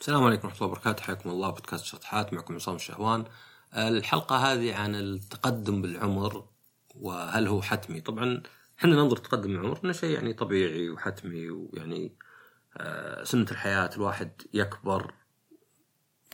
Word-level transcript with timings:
السلام 0.00 0.24
عليكم 0.24 0.48
ورحمة 0.48 0.60
الله 0.62 0.72
وبركاته. 0.72 1.02
حياكم 1.02 1.30
الله. 1.30 1.50
بودكاست 1.50 1.84
شطحات 1.84 2.32
معكم 2.32 2.54
عصام 2.54 2.76
الشهوان. 2.76 3.24
الحلقة 3.76 4.36
هذه 4.36 4.74
عن 4.74 4.94
التقدم 4.94 5.82
بالعمر 5.82 6.48
وهل 6.94 7.48
هو 7.48 7.62
حتمي. 7.62 8.00
طبعا 8.00 8.42
إحنا 8.78 8.94
ننظر 8.96 9.16
التقدم 9.16 9.48
بالعمر 9.48 9.80
إنه 9.84 9.92
شيء 9.92 10.10
يعني 10.10 10.32
طبيعي 10.32 10.90
وحتمي 10.90 11.50
ويعني 11.50 12.16
آه، 12.76 13.24
سنة 13.24 13.46
الحياة 13.50 13.90
الواحد 13.96 14.42
يكبر. 14.54 15.14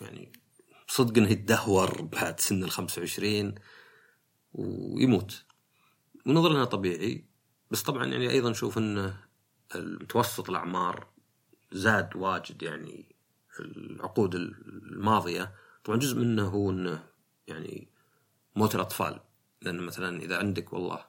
يعني 0.00 0.32
صدق 0.88 1.18
إنه 1.18 1.30
يتدهور 1.30 2.02
بعد 2.02 2.40
سن 2.40 2.64
ال 2.64 2.70
25 2.70 3.54
ويموت. 4.52 5.44
ونظر 6.26 6.50
انه 6.50 6.64
طبيعي. 6.64 7.24
بس 7.70 7.82
طبعا 7.82 8.06
يعني 8.06 8.30
أيضا 8.30 8.50
نشوف 8.50 8.78
إنه 8.78 9.20
المتوسط 9.74 10.50
الأعمار 10.50 11.06
زاد 11.72 12.16
واجد 12.16 12.62
يعني. 12.62 13.15
العقود 13.60 14.34
الماضية. 14.34 15.54
طبعا 15.84 15.98
جزء 15.98 16.18
منه 16.18 16.48
هو 16.48 16.70
إنه 16.70 17.04
يعني 17.46 17.88
موت 18.56 18.74
الأطفال. 18.74 19.20
لأن 19.62 19.80
مثلا 19.80 20.22
إذا 20.22 20.38
عندك 20.38 20.72
والله 20.72 21.04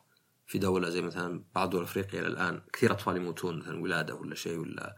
في 0.48 0.60
دولة 0.60 0.90
زي 0.90 1.02
مثلا 1.02 1.44
بعض 1.56 1.70
دول 1.70 1.84
أفريقيا 1.84 2.20
إلى 2.20 2.28
الآن 2.28 2.62
كثير 2.74 2.92
أطفال 2.92 3.18
يموتون 3.18 3.60
مثلا 3.60 3.82
ولادة 3.82 4.16
ولا 4.16 4.36
شيء 4.36 4.58
ولا 4.58 4.98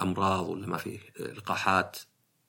أمراض 0.00 0.48
ولا 0.48 0.66
ما 0.66 0.76
في 0.76 0.98
لقاحات. 1.18 1.98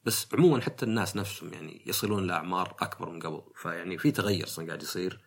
بس 0.05 0.27
عموما 0.33 0.61
حتى 0.61 0.85
الناس 0.85 1.15
نفسهم 1.15 1.53
يعني 1.53 1.81
يصلون 1.85 2.27
لأعمار 2.27 2.75
أكبر 2.79 3.09
من 3.09 3.19
قبل. 3.19 3.41
فيعني 3.55 3.97
في 3.97 4.11
تغير 4.11 4.45
صار 4.45 4.65
قاعد 4.65 4.81
يصير. 4.81 5.21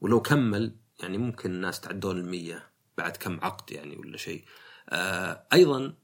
ولو 0.00 0.22
كمل 0.22 0.76
يعني 1.00 1.18
ممكن 1.18 1.50
الناس 1.50 1.80
تعدون 1.80 2.18
المية 2.18 2.70
بعد 2.98 3.16
كم 3.16 3.40
عقد 3.40 3.72
يعني 3.72 3.96
ولا 3.96 4.16
شيء. 4.16 4.44
آه 4.88 5.46
أيضا 5.52 5.94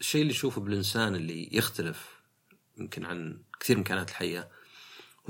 الشيء 0.00 0.22
اللي 0.22 0.32
نشوفه 0.32 0.60
بالإنسان 0.60 1.14
اللي 1.14 1.48
يختلف 1.52 2.20
يمكن 2.78 3.04
عن 3.04 3.42
كثير 3.60 3.76
من 3.76 3.84
كائنات 3.84 4.10
الحية 4.10 4.48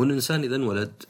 هو 0.00 0.04
إن 0.04 0.08
الإنسان 0.10 0.42
إذا 0.42 0.56
انولد 0.56 1.02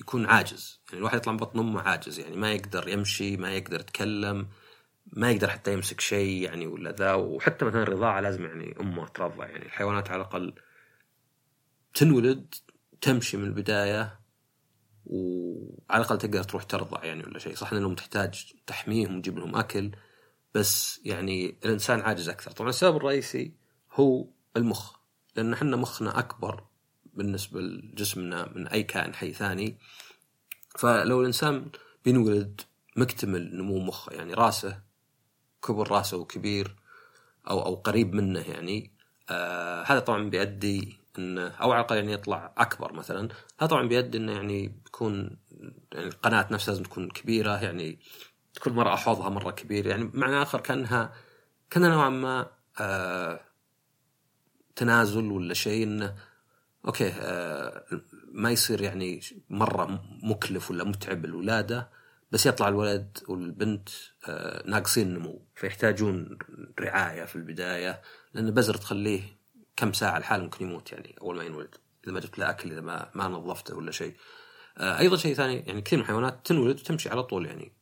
يكون 0.00 0.26
عاجز. 0.26 0.80
يعني 0.86 0.98
الواحد 0.98 1.16
يطلع 1.16 1.32
من 1.32 1.38
بطن 1.38 1.58
أمه 1.58 1.80
عاجز 1.80 2.18
يعني 2.18 2.36
ما 2.36 2.52
يقدر 2.52 2.88
يمشي 2.88 3.36
ما 3.36 3.54
يقدر 3.54 3.80
يتكلم 3.80 4.48
ما 5.12 5.30
يقدر 5.30 5.50
حتى 5.50 5.72
يمسك 5.72 6.00
شيء 6.00 6.42
يعني 6.42 6.66
ولا 6.66 6.92
ذا. 6.92 7.14
وحتى 7.14 7.64
مثلا 7.64 7.82
الرضاعة 7.82 8.20
لازم 8.20 8.44
يعني 8.44 8.74
أمه 8.80 9.06
ترضع. 9.06 9.46
يعني 9.46 9.66
الحيوانات 9.66 10.10
على 10.10 10.20
الأقل 10.20 10.54
تنولد 11.94 12.54
تمشي 13.00 13.36
من 13.36 13.44
البداية 13.44 14.20
وعلى 15.06 16.00
الأقل 16.02 16.18
تقدر 16.18 16.42
تروح 16.42 16.62
ترضع 16.62 17.04
يعني 17.04 17.22
ولا 17.22 17.38
شيء. 17.38 17.54
صح 17.54 17.72
إنهم 17.72 17.94
تحتاج 17.94 18.52
تحميهم 18.66 19.16
وتجيب 19.16 19.38
لهم 19.38 19.56
أكل. 19.56 19.90
بس 20.56 21.00
يعني 21.04 21.56
الإنسان 21.64 22.00
عاجز 22.00 22.28
أكثر. 22.28 22.50
طبعا 22.50 22.70
السبب 22.70 22.96
الرئيسي 22.96 23.52
هو 23.92 24.26
المخ 24.56 24.96
لأن 25.36 25.52
إحنا 25.52 25.76
مخنا 25.76 26.18
أكبر 26.18 26.64
بالنسبة 27.14 27.60
لجسمنا 27.60 28.52
من 28.54 28.66
أي 28.66 28.82
كائن 28.82 29.14
حي 29.14 29.32
ثاني. 29.32 29.78
فلو 30.78 31.20
الإنسان 31.20 31.66
بينولد 32.04 32.60
مكتمل 32.96 33.56
نمو 33.56 33.78
مخه 33.78 34.12
يعني 34.12 34.34
راسه 34.34 34.80
كبر 35.66 35.90
راسه 35.90 36.16
وكبير 36.16 36.76
أو 37.50 37.66
أو 37.66 37.74
قريب 37.74 38.14
منه 38.14 38.40
يعني 38.40 38.90
آه 39.30 39.82
هذا 39.82 39.98
طبعا 40.00 40.30
بيؤدي 40.30 40.96
إنه 41.18 41.48
أو 41.48 41.72
على 41.72 41.80
الأقل 41.80 41.96
يعني 41.96 42.12
يطلع 42.12 42.54
أكبر 42.58 42.92
مثلا. 42.92 43.28
هذا 43.60 43.70
طبعا 43.70 43.88
بيؤدي 43.88 44.18
إنه 44.18 44.32
يعني 44.32 44.68
بيكون 44.68 45.36
يعني 45.92 46.06
القناه 46.06 46.48
نفسها 46.50 46.72
لازم 46.72 46.84
تكون 46.84 47.08
كبيرة 47.08 47.62
يعني 47.62 47.98
تكون 48.56 48.72
مرأة 48.72 48.96
حوضها 48.96 49.28
مرة 49.28 49.50
كبير 49.50 49.86
يعني 49.86 50.10
معنى 50.14 50.42
آخر 50.42 50.60
كأنها 50.60 51.12
كأنها 51.70 51.88
نوعا 51.88 52.08
ما 52.08 52.46
آه 52.80 53.40
تنازل 54.76 55.32
ولا 55.32 55.54
شيء 55.54 55.84
إنه 55.84 56.14
أوكي 56.86 57.08
آه 57.08 57.84
ما 58.32 58.50
يصير 58.50 58.82
يعني 58.82 59.20
مرة 59.50 60.04
مكلف 60.22 60.70
ولا 60.70 60.84
متعب 60.84 61.24
الولادة 61.24 61.90
بس 62.32 62.46
يطلع 62.46 62.68
الولد 62.68 63.18
والبنت 63.28 63.88
آه 64.28 64.62
ناقصين 64.66 65.14
نمو. 65.14 65.46
فيحتاجون 65.54 66.38
رعاية 66.80 67.24
في 67.24 67.36
البداية 67.36 68.02
لأن 68.34 68.50
بزر 68.50 68.74
تخليه 68.74 69.22
كم 69.76 69.92
ساعة 69.92 70.18
الحال 70.18 70.42
ممكن 70.42 70.64
يموت 70.64 70.92
يعني 70.92 71.16
أول 71.20 71.36
ما 71.36 71.44
ينولد 71.44 71.74
إذا 72.04 72.12
ما 72.12 72.20
جبت 72.20 72.38
له 72.38 72.50
أكل 72.50 72.72
إذا 72.72 72.80
ما 72.80 73.10
ما 73.14 73.28
نظفته 73.28 73.76
ولا 73.76 73.90
شيء. 73.90 74.16
آه 74.78 74.98
أيضا 74.98 75.16
شيء 75.16 75.34
ثاني 75.34 75.56
يعني 75.56 75.80
كثير 75.80 75.98
من 75.98 76.04
الحيوانات 76.04 76.46
تنولد 76.46 76.80
وتمشي 76.80 77.08
على 77.08 77.22
طول 77.22 77.46
يعني. 77.46 77.75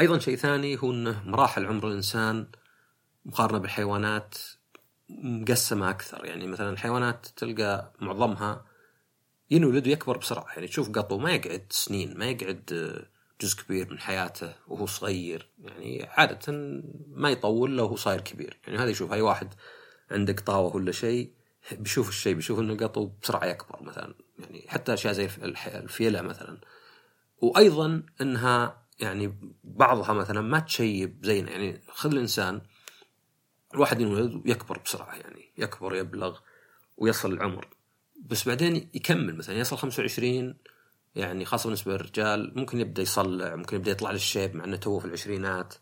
أيضا 0.00 0.18
شيء 0.18 0.36
ثاني 0.36 0.82
هو 0.82 0.90
انه 0.90 1.22
مراحل 1.26 1.66
عمر 1.66 1.88
الإنسان 1.88 2.46
مقارنة 3.24 3.58
بالحيوانات 3.58 4.34
مقسمة 5.08 5.90
أكثر. 5.90 6.24
يعني 6.24 6.46
مثلا 6.46 6.70
الحيوانات 6.70 7.26
تلقى 7.36 7.92
معظمها 8.00 8.64
ينولد 9.50 9.86
ويكبر 9.86 10.16
بسرعة. 10.16 10.52
يعني 10.54 10.66
تشوف 10.66 10.90
قطو 10.90 11.18
ما 11.18 11.32
يقعد 11.32 11.66
سنين 11.70 12.18
ما 12.18 12.26
يقعد 12.26 12.96
جزء 13.40 13.62
كبير 13.62 13.90
من 13.90 13.98
حياته 13.98 14.54
وهو 14.68 14.86
صغير. 14.86 15.48
يعني 15.58 16.08
عادة 16.10 16.52
ما 17.08 17.30
يطول 17.30 17.76
له 17.76 17.82
وهو 17.82 17.96
صاير 17.96 18.20
كبير. 18.20 18.58
يعني 18.66 18.78
هذا 18.78 18.90
يشوف 18.90 19.12
اي 19.12 19.20
واحد 19.20 19.54
عنده 20.10 20.32
قطاوه 20.32 20.76
ولا 20.76 20.92
شيء 20.92 21.32
بيشوف 21.72 22.08
الشيء 22.08 22.34
بيشوف 22.34 22.58
إن 22.58 22.70
القطو 22.70 23.10
بسرعة 23.22 23.44
يكبر 23.44 23.82
مثلا. 23.82 24.14
يعني 24.38 24.64
حتى 24.68 24.94
أشياء 24.94 25.12
زي 25.12 25.28
الفيلة 25.66 26.22
مثلا. 26.22 26.60
وأيضا 27.40 28.02
إنها 28.20 28.80
يعني 29.00 29.38
بعضها 29.64 30.12
مثلا 30.12 30.40
ما 30.40 30.58
تشيب 30.58 31.20
زينا. 31.22 31.50
يعني 31.50 31.80
خذ 31.88 32.12
الإنسان 32.12 32.60
الواحد 33.74 34.00
ينولد 34.00 34.34
ويكبر 34.34 34.78
بسرعة 34.78 35.16
يعني 35.16 35.52
يكبر 35.58 35.94
يبلغ 35.94 36.38
ويصل 36.96 37.32
العمر. 37.32 37.68
بس 38.16 38.48
بعدين 38.48 38.90
يكمل 38.94 39.36
مثلا 39.36 39.56
يصل 39.56 39.76
25 39.76 40.54
يعني 41.14 41.44
خاصة 41.44 41.64
بالنسبة 41.64 41.92
للرجال 41.92 42.52
ممكن 42.56 42.80
يبدأ 42.80 43.02
يصلع 43.02 43.56
ممكن 43.56 43.76
يبدأ 43.76 43.90
يطلع 43.90 44.10
للشيب 44.10 44.56
مع 44.56 44.64
إنه 44.64 44.76
توه 44.76 44.98
في 44.98 45.04
العشرينات. 45.04 45.74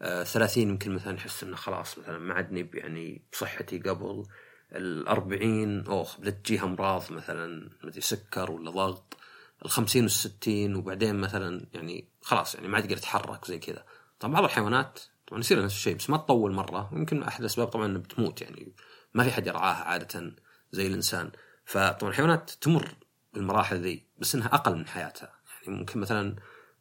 آه 0.00 0.22
30 0.22 0.68
يمكن 0.68 0.94
مثلا 0.94 1.14
يحس 1.14 1.42
إنه 1.42 1.56
خلاص 1.56 1.98
مثلا 1.98 2.18
ما 2.18 2.34
عدني 2.34 2.70
يعني 2.74 3.22
بصحتي 3.32 3.78
قبل 3.78 4.24
الأربعين 4.72 5.86
أوه 5.86 6.06
بدأت 6.18 6.46
تجيها 6.46 6.64
أمراض 6.64 7.12
مثلا 7.12 7.70
سكر 7.98 8.50
ولا 8.50 8.70
ضغط. 8.70 9.16
الخمسين 9.64 10.02
والستين 10.02 10.74
وبعدين 10.74 11.16
مثلا 11.16 11.66
يعني 11.72 12.08
خلاص 12.22 12.54
يعني 12.54 12.68
ما 12.68 12.76
عاد 12.76 12.84
يقدر 12.84 12.96
يتحرك 12.96 13.44
زي 13.44 13.58
كذا. 13.58 13.84
طبعا 14.20 14.34
بعض 14.34 14.44
الحيوانات 14.44 15.00
طبعا 15.28 15.40
يصير 15.40 15.64
نفس 15.64 15.74
الشيء 15.74 15.96
بس 15.96 16.10
ما 16.10 16.16
تطول 16.16 16.52
مرة. 16.52 16.90
يمكن 16.92 17.22
أحد 17.22 17.40
الأسباب 17.40 17.66
طبعا 17.66 17.98
بتموت 17.98 18.42
يعني. 18.42 18.72
ما 19.14 19.24
في 19.24 19.30
حد 19.30 19.46
يرعاها 19.46 19.84
عادة 19.84 20.32
زي 20.72 20.86
الإنسان. 20.86 21.30
فطبعا 21.64 22.10
الحيوانات 22.10 22.50
تمر 22.50 22.94
بالمراحل 23.34 23.76
ذي 23.76 24.06
بس 24.18 24.34
إنها 24.34 24.54
أقل 24.54 24.76
من 24.76 24.86
حياتها. 24.86 25.32
يعني 25.62 25.78
ممكن 25.78 26.00
مثلا 26.00 26.36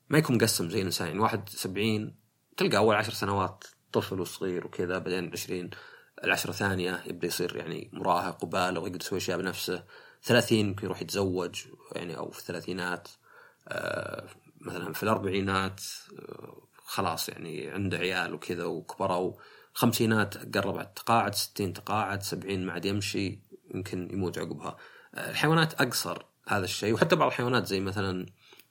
ما 0.09 0.17
يكون 0.17 0.35
مقسم 0.35 0.69
زي 0.69 0.79
الإنسان. 0.79 1.07
يعني 1.07 1.19
واحد 1.19 1.49
سبعين 1.49 2.15
تلقى 2.57 2.77
أول 2.77 2.95
عشر 2.95 3.13
سنوات 3.13 3.63
طفل 3.91 4.19
وصغير 4.19 4.67
وكذا 4.67 4.97
بعدين 4.97 5.31
عشرين 5.31 5.69
العشرة 6.23 6.49
الثانية 6.49 7.03
يبدأ 7.05 7.27
يصير 7.27 7.55
يعني 7.55 7.89
مراهق 7.93 8.43
وبالغ 8.43 8.83
ويقدر 8.83 8.99
يسوي 9.01 9.17
أشياء 9.17 9.37
بنفسه. 9.37 9.83
ثلاثين 10.23 10.67
يمكن 10.67 10.85
يروح 10.85 11.01
يتزوج 11.01 11.65
يعني 11.95 12.17
أو 12.17 12.31
في 12.31 12.39
الثلاثينات 12.39 13.07
آه 13.67 14.27
مثلا 14.61 14.93
في 14.93 15.03
الأربعينات 15.03 15.81
آه 16.19 16.67
خلاص 16.85 17.29
يعني 17.29 17.69
عنده 17.69 17.97
عيال 17.97 18.33
وكذا 18.33 18.63
وكبروا. 18.63 19.33
خمسينات 19.73 20.57
قرب 20.57 20.77
على 20.77 20.87
التقاعد 20.87 21.35
ستين 21.35 21.73
تقاعد 21.73 22.23
سبعين 22.23 22.65
ما 22.65 22.73
عاد 22.73 22.85
يمشي 22.85 23.39
يمكن 23.75 24.09
يموت 24.11 24.37
عقبها. 24.37 24.77
آه 25.15 25.29
الحيوانات 25.29 25.81
أقصر 25.81 26.25
هذا 26.47 26.63
الشيء. 26.63 26.93
وحتى 26.93 27.15
بعض 27.15 27.31
الحيوانات 27.31 27.65
زي 27.65 27.79
مثلا 27.79 28.25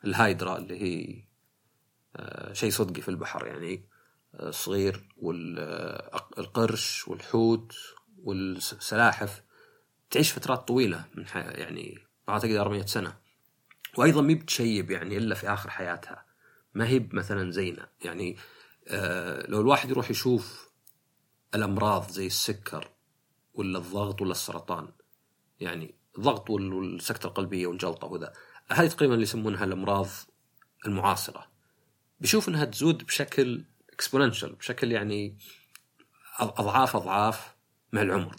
الهايدرا 0.04 0.56
اللي 0.58 0.82
هي 0.82 1.24
شيء 2.52 2.70
صدقي 2.70 3.00
في 3.00 3.08
البحر 3.08 3.46
يعني 3.46 3.88
صغير 4.50 5.08
والقرش 5.16 7.08
والحوت 7.08 7.74
والسلاحف. 8.24 9.42
تعيش 10.10 10.32
فترات 10.32 10.68
طويلة 10.68 11.04
من 11.14 11.24
يعني 11.34 11.98
أعتقد 12.28 12.50
400 12.50 12.86
سنة. 12.86 13.16
وأيضا 13.96 14.20
ما 14.20 14.34
بتشيب 14.34 14.90
يعني 14.90 15.16
إلا 15.16 15.34
في 15.34 15.52
آخر 15.52 15.70
حياتها. 15.70 16.24
ما 16.74 16.88
هي 16.88 17.08
مثلا 17.12 17.50
زينا 17.50 17.88
يعني 18.04 18.36
آه 18.88 19.46
لو 19.46 19.60
الواحد 19.60 19.90
يروح 19.90 20.10
يشوف 20.10 20.70
الأمراض 21.54 22.10
زي 22.10 22.26
السكر 22.26 22.90
ولا 23.54 23.78
الضغط 23.78 24.22
ولا 24.22 24.30
السرطان 24.30 24.88
يعني 25.60 25.94
الضغط 26.18 26.50
والسكتة 26.50 27.26
القلبية 27.26 27.66
والجلطة 27.66 28.06
وذا 28.06 28.32
هذه 28.70 28.88
تقريبا 28.88 29.14
اللي 29.14 29.22
يسمونها 29.22 29.64
الأمراض 29.64 30.06
المعاصرة. 30.86 31.48
بيشوف 32.20 32.48
إنها 32.48 32.64
تزود 32.64 33.04
بشكل 33.04 33.64
اكسبوننشال 33.92 34.52
بشكل 34.52 34.92
يعني 34.92 35.38
أضعاف 36.38 36.96
أضعاف 36.96 37.54
مع 37.92 38.02
العمر. 38.02 38.36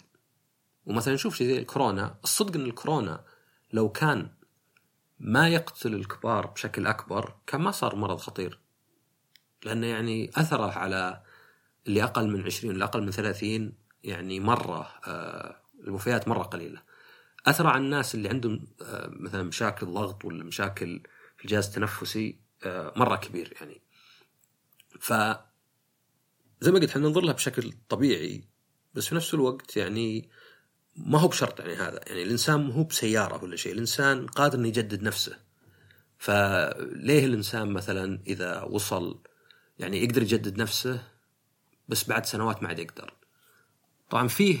ومثلا 0.86 1.14
نشوف 1.14 1.36
شيء 1.36 1.46
زي 1.46 1.58
الكورونا 1.58 2.18
الصدق 2.24 2.54
إن 2.54 2.66
الكورونا 2.66 3.24
لو 3.72 3.88
كان 3.88 4.30
ما 5.20 5.48
يقتل 5.48 5.94
الكبار 5.94 6.46
بشكل 6.46 6.86
أكبر 6.86 7.34
كان 7.46 7.60
ما 7.60 7.70
صار 7.70 7.96
مرض 7.96 8.18
خطير. 8.18 8.58
لأنه 9.64 9.86
يعني 9.86 10.30
أثره 10.36 10.70
على 10.70 11.22
اللي 11.86 12.04
أقل 12.04 12.28
من 12.28 12.42
20 12.42 12.74
اللي 12.74 12.84
أقل 12.84 13.02
من 13.02 13.10
30 13.10 13.72
يعني 14.04 14.40
مرة 14.40 14.92
آه 15.06 15.56
الوفيات 15.84 16.28
مرة 16.28 16.42
قليلة. 16.42 16.82
أثر 17.46 17.66
على 17.66 17.84
الناس 17.84 18.14
اللي 18.14 18.28
عندهم 18.28 18.66
آه، 18.82 19.10
مثلا 19.12 19.42
مشاكل 19.42 19.86
ضغط 19.86 20.24
ولا 20.24 20.44
مشاكل 20.44 21.02
في 21.36 21.44
الجهاز 21.44 21.66
التنفسي 21.66 22.40
آه، 22.64 22.92
مرة 22.96 23.16
كبير 23.16 23.54
يعني. 23.60 23.80
ف 25.00 25.12
زي 26.60 26.70
ما 26.72 26.78
قلت 26.78 26.90
إحنا 26.90 27.02
ننظر 27.02 27.20
لها 27.20 27.32
بشكل 27.32 27.72
طبيعي 27.88 28.44
بس 28.94 29.06
في 29.06 29.14
نفس 29.14 29.34
الوقت 29.34 29.76
يعني 29.76 30.30
ما 31.06 31.18
هو 31.18 31.28
بشرط 31.28 31.60
يعني 31.60 31.74
هذا. 31.74 32.00
يعني 32.06 32.22
الإنسان 32.22 32.60
مو 32.60 32.84
بسيارة 32.84 33.44
ولا 33.44 33.56
شيء. 33.56 33.72
الإنسان 33.72 34.26
قادر 34.26 34.58
إنه 34.58 34.68
يجدد 34.68 35.02
نفسه. 35.02 35.38
فليه 36.18 37.24
الإنسان 37.24 37.72
مثلا 37.72 38.22
إذا 38.26 38.62
وصل 38.62 39.22
يعني 39.78 40.04
يقدر 40.04 40.22
يجدد 40.22 40.58
نفسه 40.58 41.02
بس 41.88 42.08
بعد 42.08 42.26
سنوات 42.26 42.62
ما 42.62 42.68
عاد 42.68 42.78
يقدر؟ 42.78 43.14
طبعا 44.10 44.28
فيه 44.28 44.58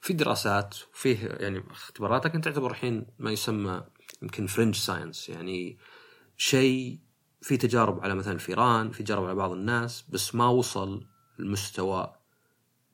في 0.00 0.12
دراسات 0.12 0.76
وفيه 0.92 1.28
يعني 1.40 1.62
اختبارات 1.70 2.26
لكن 2.26 2.40
تعتبر 2.40 2.70
الحين 2.70 3.06
ما 3.18 3.32
يسمى 3.32 3.82
يمكن 4.22 4.46
fringe 4.46 4.74
science 4.74 5.28
يعني 5.28 5.78
شيء 6.36 6.98
في 7.42 7.56
تجارب 7.56 8.00
على 8.00 8.14
مثلا 8.14 8.38
فيران 8.38 8.90
في 8.90 9.02
تجارب 9.02 9.24
على 9.24 9.34
بعض 9.34 9.50
الناس 9.50 10.04
بس 10.08 10.34
ما 10.34 10.46
وصل 10.46 11.06
المستوى 11.40 12.14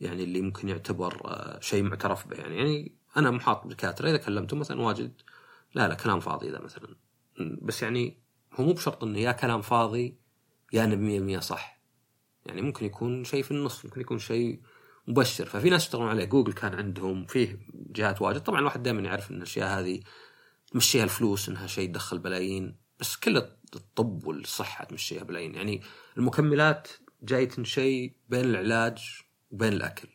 يعني 0.01 0.25
اللي 0.25 0.41
ممكن 0.41 0.69
يعتبر 0.69 1.21
آه، 1.25 1.61
شيء 1.61 1.83
معترف 1.83 2.29
به. 2.29 2.37
يعني 2.37 2.57
يعني 2.57 2.93
أنا 3.17 3.31
محاط 3.31 3.67
بدكاتره 3.67 4.11
إذا 4.11 4.17
كلمتهم 4.17 4.61
مثلا 4.61 4.81
واجد 4.81 5.13
لا 5.75 5.89
لا 5.89 5.95
كلام 5.95 6.21
فاضي 6.21 6.49
إذا 6.49 6.61
مثلا. 6.61 6.97
بس 7.63 7.83
يعني 7.83 8.19
هو 8.55 8.65
مو 8.65 8.73
بشرط 8.73 9.05
إنه 9.05 9.19
يا 9.19 9.33
كلام 9.33 9.63
فاضي 9.63 10.19
يا 10.73 10.85
انه 10.85 11.39
100% 11.39 11.41
صح. 11.41 11.81
يعني 12.47 12.63
ممكن 12.63 12.87
يكون 12.87 13.25
شيء 13.25 13.43
في 13.43 13.51
النص 13.51 13.85
ممكن 13.85 14.01
يكون 14.01 14.19
شيء 14.19 14.61
مبشر. 15.09 15.47
ففي 15.47 15.71
ناس 15.71 15.83
يشتغلون 15.85 16.09
عليه. 16.09 16.25
جوجل 16.25 16.53
كان 16.53 16.75
عندهم 16.75 17.27
فيه 17.27 17.59
جهات 17.75 18.23
واجد. 18.23 18.41
طبعا 18.41 18.61
الواحد 18.61 18.83
دائما 18.83 19.01
يعرف 19.01 19.31
إن 19.31 19.37
الأشياء 19.37 19.81
هذه 19.81 20.01
تمشيها 20.73 21.05
الفلوس 21.05 21.49
إنها 21.49 21.67
شيء 21.67 21.85
يدخل 21.85 22.19
بلايين. 22.19 22.77
بس 23.01 23.17
كل 23.17 23.37
الطب 23.77 24.27
والصحة 24.27 24.85
تمشيها 24.85 25.25
بلايين. 25.25 25.55
يعني 25.55 25.83
المكملات 26.17 26.89
جاية 27.23 27.49
شيء 27.63 28.13
بين 28.29 28.45
العلاج 28.45 29.23
وبين 29.51 29.73
الأكل. 29.73 30.09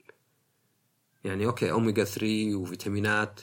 يعني 1.24 1.46
okay 1.46 1.72
أوميجا 1.72 2.04
3 2.04 2.56
وفيتامينات. 2.56 3.40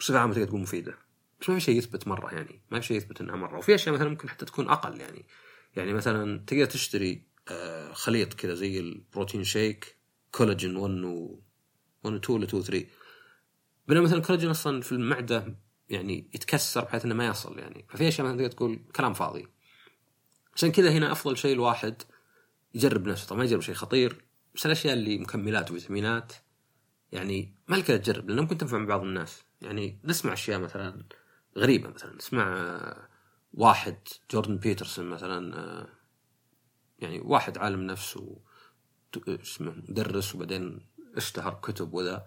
بصفة 0.00 0.18
عامة 0.18 0.34
تقدر 0.34 0.46
تقول 0.46 0.60
مفيدة. 0.60 0.98
بس 1.40 1.48
ما 1.48 1.54
في 1.54 1.60
شيء 1.60 1.78
يثبت 1.78 2.08
مرة 2.08 2.34
يعني. 2.34 2.62
ما 2.70 2.80
في 2.80 2.86
شيء 2.86 2.96
يثبت 2.96 3.20
إنها 3.20 3.36
مرة. 3.36 3.58
وفي 3.58 3.74
أشياء 3.74 3.94
مثلا 3.94 4.08
ممكن 4.08 4.28
حتى 4.28 4.44
تكون 4.44 4.68
أقل 4.68 5.00
يعني. 5.00 5.26
يعني 5.76 5.92
مثلا 5.92 6.44
تقدر 6.46 6.64
تشتري 6.64 7.28
آه، 7.48 7.92
خليط 7.92 8.34
كذا 8.34 8.54
زي 8.54 8.80
ال 8.80 8.88
protein 8.88 9.44
shake 9.44 9.96
collagen 10.32 10.76
1 10.76 11.04
و 11.04 11.40
1 12.04 12.14
و 12.14 12.16
2 12.16 12.36
ولا 12.36 12.44
2 12.44 12.62
و 12.62 12.64
3 12.64 12.86
بينما 13.88 14.04
مثلا 14.04 14.18
الكولاجين 14.18 14.50
أصلا 14.50 14.80
في 14.80 14.92
المعدة 14.92 15.58
يعني 15.88 16.30
يتكسر 16.34 16.84
بحيث 16.84 17.04
إنه 17.04 17.14
ما 17.14 17.26
يصل 17.26 17.58
يعني. 17.58 17.86
ففي 17.88 18.08
أشياء 18.08 18.26
مثلا 18.26 18.38
تقدر 18.38 18.50
تقول 18.50 18.80
كلام 18.96 19.12
فاضي. 19.12 19.48
عشان 20.54 20.72
كذا 20.72 20.90
هنا 20.90 21.12
أفضل 21.12 21.36
شيء 21.36 21.52
الواحد 21.52 22.02
يجرب 22.74 23.08
نفسه. 23.08 23.26
طبعا 23.26 23.38
ما 23.38 23.44
يجرب 23.44 23.60
شيء 23.60 23.74
خطير. 23.74 24.24
بس 24.58 24.66
الأشياء 24.66 24.94
اللي 24.94 25.18
مكملات 25.18 25.70
وفيتامينات 25.70 26.32
يعني 27.12 27.54
ما 27.68 27.76
لك 27.76 27.86
تجرب 27.86 28.28
لأنه 28.28 28.42
ممكن 28.42 28.58
تنفع 28.58 28.78
مع 28.78 28.84
بعض 28.84 29.02
الناس. 29.02 29.44
يعني 29.62 29.98
نسمع 30.04 30.32
أشياء 30.32 30.60
مثلا 30.60 31.04
غريبة 31.58 31.90
مثلا 31.90 32.16
نسمع 32.16 32.76
واحد 33.54 33.96
جوردن 34.30 34.56
بيترسون 34.56 35.10
مثلا 35.10 35.86
يعني 36.98 37.20
واحد 37.20 37.58
عالم 37.58 37.80
نفس 37.80 38.16
و 38.16 38.38
اسمه 39.28 39.74
مدرس 39.88 40.34
وبعدين 40.34 40.86
اشتهر 41.16 41.54
كتب 41.62 41.94
وذا. 41.94 42.26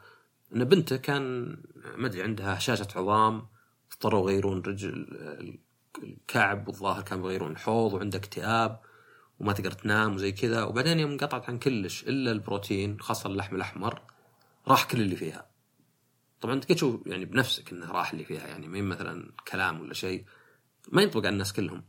إن 0.56 0.64
بنته 0.64 0.96
كان 0.96 1.58
ما 1.96 2.08
أدري 2.08 2.24
عندها 2.24 2.58
هشاشه 2.58 2.88
عظام 2.96 3.48
اضطروا 3.92 4.32
يغيرون 4.32 4.62
رجل 4.62 5.08
الكعب 6.04 6.68
والظاهر 6.68 7.02
كانوا 7.02 7.26
يغيرون 7.26 7.52
الحوض 7.52 7.94
وعنده 7.94 8.18
اكتئاب. 8.18 8.91
وما 9.42 9.54
تقدر 9.54 9.72
تنام 9.72 10.16
وزي 10.16 10.32
كذا. 10.32 10.64
وبعدين 10.64 11.00
يوم 11.00 11.12
انقطعت 11.12 11.50
عن 11.50 11.60
كلش 11.60 12.04
إلا 12.04 12.32
البروتين 12.32 13.00
خاصة 13.00 13.30
اللحم 13.30 13.56
الأحمر 13.56 14.02
راح 14.68 14.84
كل 14.84 15.02
اللي 15.02 15.16
فيها. 15.16 15.50
طبعا 16.42 16.56
أنت 16.56 16.72
تشوف 16.72 17.08
يعني 17.08 17.26
بنفسك 17.26 17.72
إنه 17.72 17.92
راح 17.92 18.12
اللي 18.12 18.26
فيها 18.26 18.48
يعني 18.48 18.68
مين 18.68 18.84
مثلا 18.84 19.32
كلام 19.52 19.82
ولا 19.82 19.94
شيء. 19.94 20.26
ما 20.92 21.02
ينطبق 21.02 21.26
على 21.26 21.34
الناس 21.34 21.54
كلهم. 21.54 21.84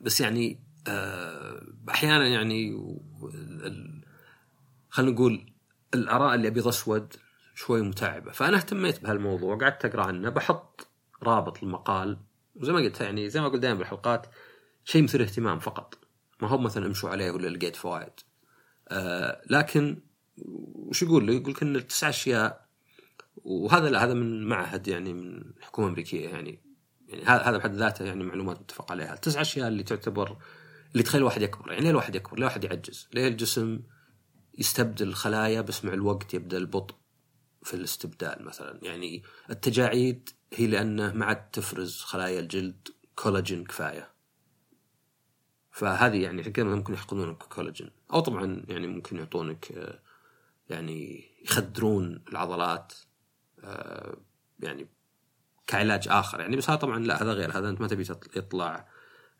بس 0.00 0.20
يعني 0.20 0.60
آه 0.88 1.66
أحيانا 1.90 2.26
يعني 2.26 2.78
خلينا 4.90 5.12
نقول 5.12 5.52
الآراء 5.94 6.34
اللي 6.34 6.48
ابيض 6.48 6.68
اسود 6.68 7.16
شوي 7.54 7.82
متعبة. 7.82 8.32
فأنا 8.32 8.56
اهتميت 8.56 9.02
بهالموضوع 9.02 9.58
قعدت 9.58 9.84
أقرأ 9.84 10.04
عنه 10.04 10.28
بحط 10.30 10.88
رابط 11.22 11.62
المقال. 11.62 12.18
وزي 12.54 12.72
ما 12.72 12.78
قلت 12.78 13.00
يعني 13.00 13.30
زي 13.30 13.40
ما 13.40 13.46
أقول 13.46 13.60
دائما 13.60 13.78
بالحلقات 13.78 14.26
شيء 14.84 15.02
مثير 15.02 15.22
اهتمام 15.22 15.58
فقط. 15.58 16.03
ما 16.42 16.48
هو 16.48 16.58
مثلا 16.58 16.86
امشوا 16.86 17.10
عليه 17.10 17.30
ولا 17.30 17.48
لقيت 17.48 17.76
فوائد 17.76 18.12
آه 18.88 19.42
لكن 19.50 20.02
وش 20.36 21.02
يقول 21.02 21.30
يقول 21.30 21.52
لك 21.52 21.62
إن 21.62 21.76
التسع 21.76 22.08
أشياء 22.08 22.64
وهذا 23.36 23.90
لا 23.90 24.04
هذا 24.04 24.14
من 24.14 24.44
معهد 24.44 24.88
يعني 24.88 25.12
من 25.12 25.40
الحكومة 25.58 25.86
الامريكيه 25.86 26.28
يعني. 26.28 26.64
يعني 27.08 27.24
هذا 27.24 27.56
بحد 27.56 27.74
ذاته 27.74 28.04
يعني 28.04 28.24
معلومات 28.24 28.60
متفق 28.60 28.92
عليها. 28.92 29.14
التسع 29.14 29.40
أشياء 29.40 29.68
اللي 29.68 29.82
تعتبر 29.82 30.36
اللي 30.92 31.02
تخلي 31.02 31.18
الواحد 31.18 31.42
يكبر. 31.42 31.72
يعني 31.72 31.82
ليه 31.82 31.90
الواحد 31.90 32.14
يكبر؟ 32.14 32.34
ليه 32.36 32.38
الواحد 32.38 32.64
يعجز؟ 32.64 33.08
ليه 33.14 33.28
الجسم 33.28 33.80
يستبدل 34.58 35.08
الخلايا 35.08 35.60
بس 35.60 35.84
مع 35.84 35.92
الوقت 35.92 36.34
يبدأ 36.34 36.56
البطء 36.56 36.94
في 37.62 37.74
الاستبدال 37.74 38.44
مثلا؟ 38.44 38.78
يعني 38.82 39.22
التجاعيد 39.50 40.28
هي 40.54 40.66
لأنه 40.66 41.12
ما 41.12 41.24
عاد 41.24 41.50
تفرز 41.50 42.00
خلايا 42.00 42.40
الجلد 42.40 42.88
كولاجين 43.14 43.64
كفاية. 43.64 44.13
فهذه 45.74 46.22
يعني 46.22 46.40
عشان 46.40 46.52
كذا 46.52 46.64
ممكن 46.64 46.94
يحقنونك 46.94 47.42
كولاجين 47.42 47.90
أو 48.12 48.20
طبعا 48.20 48.64
يعني 48.68 48.86
ممكن 48.86 49.16
يعطونك 49.16 49.72
آه، 49.72 49.98
يعني 50.70 51.30
يخدرون 51.44 52.24
العضلات 52.28 52.92
آه، 53.64 54.16
يعني 54.60 54.88
كعلاج 55.66 56.08
آخر. 56.08 56.40
يعني 56.40 56.56
بس 56.56 56.70
هذا 56.70 56.78
طبعا 56.78 56.98
لا 56.98 57.22
هذا 57.22 57.32
غير. 57.32 57.58
هذا 57.58 57.68
أنت 57.68 57.80
ما 57.80 57.88
تبي 57.88 58.02
يطلع 58.36 58.88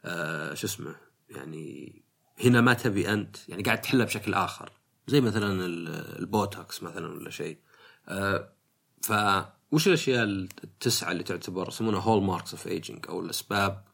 آه، 0.04 0.54
شو 0.54 0.66
اسمه 0.66 0.96
يعني 1.30 2.02
هنا 2.44 2.60
ما 2.60 2.74
تبي 2.74 3.12
أنت. 3.12 3.48
يعني 3.48 3.62
قاعد 3.62 3.80
تحلها 3.80 4.06
بشكل 4.06 4.34
آخر. 4.34 4.72
زي 5.06 5.20
مثلا 5.20 5.66
البوتوكس 6.18 6.82
مثلا 6.82 7.08
ولا 7.08 7.30
شيء. 7.30 7.58
ف 9.02 9.12
وش 9.72 9.88
الأشياء 9.88 10.24
التسعة 10.24 11.12
اللي 11.12 11.22
تعتبر 11.22 11.68
يسمونها 11.68 12.00
hallmarks 12.00 12.54
of 12.54 12.66
aging 12.66 13.06
أو 13.08 13.20
الأسباب 13.20 13.84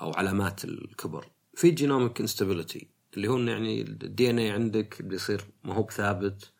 أو 0.00 0.12
علامات 0.12 0.64
الكبر؟ 0.64 1.35
في 1.56 1.70
genomic 1.70 2.20
instability 2.20 2.88
اللي 3.16 3.28
هو 3.28 3.38
يعني 3.38 3.80
ال 3.80 4.30
DNA 4.30 4.50
عندك 4.50 5.02
بيصير 5.02 5.44
ما 5.64 5.74
هو 5.74 5.82
بثابت 5.82 6.52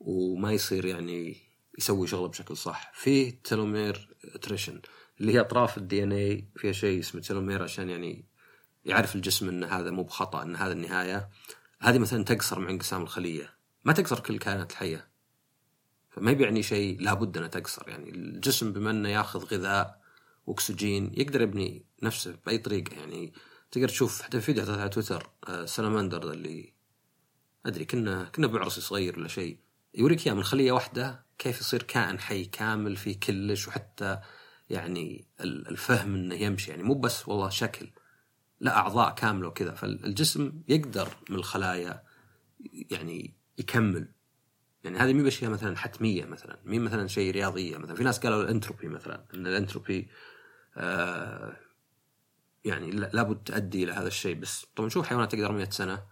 وما 0.00 0.52
يصير 0.52 0.84
يعني 0.84 1.36
يسوي 1.78 2.06
شغلة 2.06 2.28
بشكل 2.28 2.56
صح. 2.56 2.92
في 2.94 3.30
telomere 3.30 4.16
attrition 4.24 4.80
اللي 5.20 5.34
هي 5.34 5.40
أطراف 5.40 5.78
ال 5.78 6.02
DNA 6.02 6.48
فيها 6.56 6.72
شيء 6.72 7.00
اسمه 7.00 7.20
telomere 7.20 7.62
عشان 7.62 7.90
يعني 7.90 8.24
يعرف 8.84 9.16
الجسم 9.16 9.48
إن 9.48 9.64
هذا 9.64 9.90
مو 9.90 10.02
بخطأ 10.02 10.42
إن 10.42 10.56
هذا 10.56 10.72
النهاية. 10.72 11.28
هذه 11.80 11.98
مثلا 11.98 12.24
تقصر 12.24 12.60
مع 12.60 12.70
انقسام 12.70 13.02
الخلية. 13.02 13.54
ما 13.84 13.92
تقصر 13.92 14.20
كل 14.20 14.34
الكائنات 14.34 14.70
الحية. 14.70 15.08
فما 16.10 16.21
هو 16.21 16.32
بيعني 16.32 16.62
شيء 16.62 17.00
لابد 17.00 17.36
انها 17.36 17.48
تقصر 17.48 17.88
يعني 17.88 18.10
الجسم 18.10 18.72
بما 18.72 18.90
إنه 18.90 19.08
ياخذ 19.08 19.44
غذاء 19.44 20.00
واكسجين 20.46 21.12
يقدر 21.16 21.40
يبني 21.40 21.86
نفسه 22.02 22.38
بأي 22.46 22.58
طريقة. 22.58 22.96
يعني 22.96 23.32
تقدر 23.74 23.88
تشوف 23.88 24.22
حتى 24.22 24.40
في 24.40 24.46
فيديو 24.46 24.74
على 24.74 24.88
تويتر 24.88 25.30
آه 25.48 25.64
سلاماندر 25.64 26.32
اللي 26.32 26.72
أدري 27.66 27.84
كنا 27.84 28.24
كنا 28.24 28.46
بعرس 28.46 28.78
صغير 28.78 29.18
ولا 29.18 29.28
شيء 29.28 29.58
يوريك 29.94 30.26
إياه 30.26 30.34
من 30.34 30.42
خلية 30.42 30.72
واحدة 30.72 31.24
كيف 31.38 31.60
يصير 31.60 31.82
كائن 31.82 32.20
حي 32.20 32.44
كامل 32.44 32.96
في 32.96 33.14
كلش 33.14 33.68
وحتى 33.68 34.20
يعني 34.70 35.28
الفهم 35.40 36.14
إنه 36.14 36.34
يمشي 36.34 36.70
يعني 36.70 36.82
مو 36.82 36.94
بس 36.94 37.28
والله 37.28 37.48
شكل 37.48 37.90
لا 38.60 38.76
أعضاء 38.76 39.14
كاملة 39.14 39.48
وكذا. 39.48 39.74
فالجسم 39.74 40.62
يقدر 40.68 41.08
من 41.30 41.36
الخلايا 41.36 42.02
يعني 42.90 43.34
يكمل. 43.58 44.08
يعني 44.84 44.98
هذه 44.98 45.12
مي 45.12 45.22
باشياء 45.22 45.50
مثلا 45.50 45.76
حتمية 45.76 46.24
مثلا 46.24 46.58
مي 46.64 46.78
مثلا 46.78 47.08
شيء 47.08 47.32
رياضية 47.32 47.76
مثلا. 47.76 47.94
في 47.94 48.04
ناس 48.04 48.18
قالوا 48.18 48.42
الأنتروبي 48.42 48.88
مثلا 48.88 49.24
إن 49.34 49.46
الأنتروبي 49.46 50.08
آه 50.76 51.63
يعني 52.64 52.90
لابد 52.90 53.36
تؤدي 53.44 53.84
إلى 53.84 53.92
هذا 53.92 54.06
الشيء 54.08 54.34
بس 54.34 54.66
طبعا 54.76 54.88
شوف 54.88 55.06
حيوانات 55.06 55.32
تقدر 55.32 55.52
100 55.52 55.70
سنة 55.70 56.02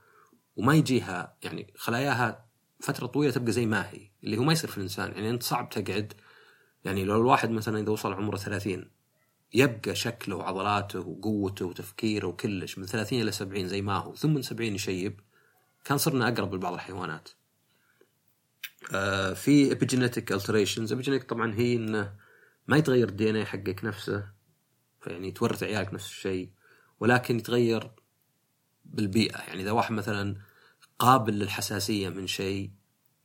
وما 0.56 0.74
يجيها 0.74 1.36
يعني 1.42 1.72
خلاياها 1.76 2.46
فترة 2.80 3.06
طويلة 3.06 3.32
تبقى 3.32 3.52
زي 3.52 3.66
ما 3.66 3.90
هي 3.90 4.10
اللي 4.24 4.36
هو 4.36 4.42
ما 4.42 4.52
يصير 4.52 4.70
في 4.70 4.76
الإنسان. 4.76 5.12
يعني 5.12 5.30
أنت 5.30 5.42
صعب 5.42 5.68
تقعد 5.68 6.12
يعني 6.84 7.04
لو 7.04 7.20
الواحد 7.20 7.50
مثلا 7.50 7.80
إذا 7.80 7.90
وصل 7.90 8.12
عمره 8.12 8.36
30 8.36 8.90
يبقى 9.54 9.94
شكله 9.94 10.36
وعضلاته 10.36 11.00
وقوته 11.00 11.66
وتفكيره 11.66 12.26
وكلش 12.26 12.78
من 12.78 12.86
30 12.86 13.20
إلى 13.20 13.32
70 13.32 13.68
زي 13.68 13.82
ما 13.82 13.96
هو 13.96 14.14
ثم 14.14 14.34
من 14.34 14.42
70 14.42 14.74
يشيب 14.74 15.20
كان 15.84 15.98
صرنا 15.98 16.28
أقرب 16.28 16.54
لبعض 16.54 16.74
الحيوانات. 16.74 17.28
آه 18.94 19.32
في 19.32 19.70
epigenetic 19.70 20.36
alterations 20.38 20.90
epigenetic 20.92 21.26
طبعا 21.26 21.54
هي 21.54 21.76
إنه 21.76 22.12
ما 22.66 22.76
يتغير 22.76 23.08
الدي 23.08 23.30
إن 23.30 23.36
اي 23.36 23.44
حقك 23.44 23.84
نفسه. 23.84 24.41
فيعني 25.02 25.30
تورث 25.30 25.62
عيالك 25.62 25.94
نفس 25.94 26.06
الشيء 26.06 26.50
ولكن 27.00 27.38
يتغير 27.38 27.90
بالبيئة. 28.84 29.38
يعني 29.38 29.62
إذا 29.62 29.70
واحد 29.70 29.92
مثلا 29.92 30.36
قابل 30.98 31.38
للحساسية 31.38 32.08
من 32.08 32.26
شيء 32.26 32.70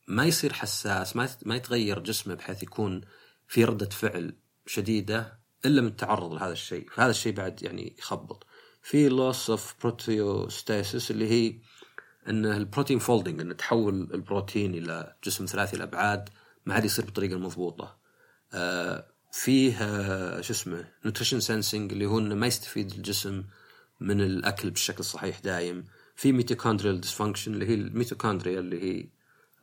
ما 0.07 0.25
يصير 0.25 0.53
حساس 0.53 1.15
ما 1.15 1.29
ما 1.45 1.55
يتغير 1.55 1.99
جسمه 1.99 2.33
بحيث 2.33 2.63
يكون 2.63 3.01
في 3.47 3.65
ردة 3.65 3.89
فعل 3.89 4.35
شديدة 4.65 5.39
إلا 5.65 5.81
من 5.81 5.87
التعرض 5.87 6.33
لهذا 6.33 6.51
الشيء. 6.51 6.89
فهذا 6.89 7.11
الشيء 7.11 7.33
بعد 7.33 7.63
يعني 7.63 7.95
يخبط. 7.99 8.47
في 8.81 9.09
loss 9.09 9.49
of 9.49 9.75
proteostasis 9.81 11.11
اللي 11.11 11.29
هي 11.29 11.59
إن 12.27 12.45
ال 12.45 12.52
protein 12.52 12.99
folding 12.99 13.41
إن 13.41 13.57
تحول 13.57 14.09
البروتين 14.13 14.75
إلى 14.75 15.15
جسم 15.23 15.45
ثلاثي 15.45 15.75
الأبعاد 15.75 16.29
ما 16.65 16.73
عاد 16.73 16.85
يصير 16.85 17.05
بالطريقة 17.05 17.33
المضبوطة. 17.33 17.97
آه 18.53 19.07
فيه 19.31 19.77
شو 20.41 20.53
اسمه 20.53 20.87
nutrition 21.05 21.39
sensing 21.39 21.91
اللي 21.91 22.05
هو 22.05 22.19
إنه 22.19 22.35
ما 22.35 22.47
يستفيد 22.47 22.91
الجسم 22.91 23.43
من 23.99 24.21
الأكل 24.21 24.69
بالشكل 24.69 24.99
الصحيح 24.99 25.39
دايم. 25.39 25.85
في 26.15 26.31
mitochondrial 26.31 27.01
dysfunction 27.01 27.53
اللي 27.53 27.65
هي 27.67 27.73
الميتوكوندريا 27.73 28.59
اللي 28.59 28.83
هي 28.83 29.07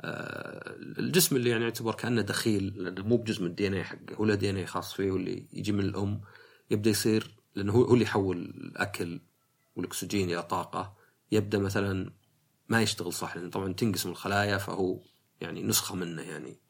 آه 0.00 0.76
الجسم 0.78 1.36
اللي 1.36 1.50
يعني 1.50 1.64
يعتبر 1.64 1.94
كأنه 1.94 2.22
دخيل 2.22 2.72
لأنه 2.76 3.02
مو 3.02 3.16
بجزء 3.16 3.42
من 3.42 3.46
ال 3.46 3.66
DNA 3.66 3.84
حقه 3.84 4.14
هو 4.14 4.24
له 4.24 4.34
DNA 4.34 4.66
خاص 4.66 4.92
فيه 4.94 5.10
واللي 5.10 5.48
يجي 5.52 5.72
من 5.72 5.80
الأم 5.80 6.20
يبدأ 6.70 6.90
يصير 6.90 7.36
لأنه 7.54 7.72
هو 7.72 7.94
اللي 7.94 8.04
يحول 8.04 8.36
الأكل 8.36 9.20
والأكسجين 9.76 10.30
إلى 10.30 10.42
طاقة. 10.42 10.96
يبدأ 11.32 11.58
مثلا 11.58 12.10
ما 12.68 12.82
يشتغل 12.82 13.12
صح 13.12 13.36
لأن 13.36 13.50
طبعا 13.50 13.72
تنقسم 13.72 14.10
الخلايا 14.10 14.58
فهو 14.58 15.00
يعني 15.40 15.62
نسخة 15.62 15.94
منه 15.94 16.22
يعني. 16.22 16.63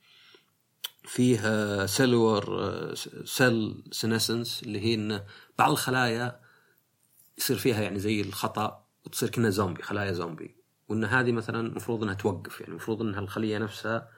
فيها 1.04 1.86
cellular 1.86 2.94
cell 3.24 3.84
senescence 3.92 4.62
اللي 4.62 4.80
هي 4.80 4.94
إن 4.94 5.22
بعض 5.58 5.70
الخلايا 5.70 6.40
يصير 7.38 7.58
فيها 7.58 7.82
يعني 7.82 7.98
زي 7.98 8.20
الخطأ 8.20 8.84
وتصير 9.04 9.30
كأنها 9.30 9.50
زومبي 9.50 9.82
خلايا 9.82 10.12
زومبي 10.12 10.56
وإن 10.88 11.04
هذه 11.04 11.32
مثلا 11.32 11.60
المفروض 11.60 12.02
إنها 12.02 12.14
توقف 12.14 12.60
يعني 12.60 12.70
المفروض 12.70 13.02
إنها 13.02 13.20
الخلية 13.20 13.58
نفسها 13.58 14.08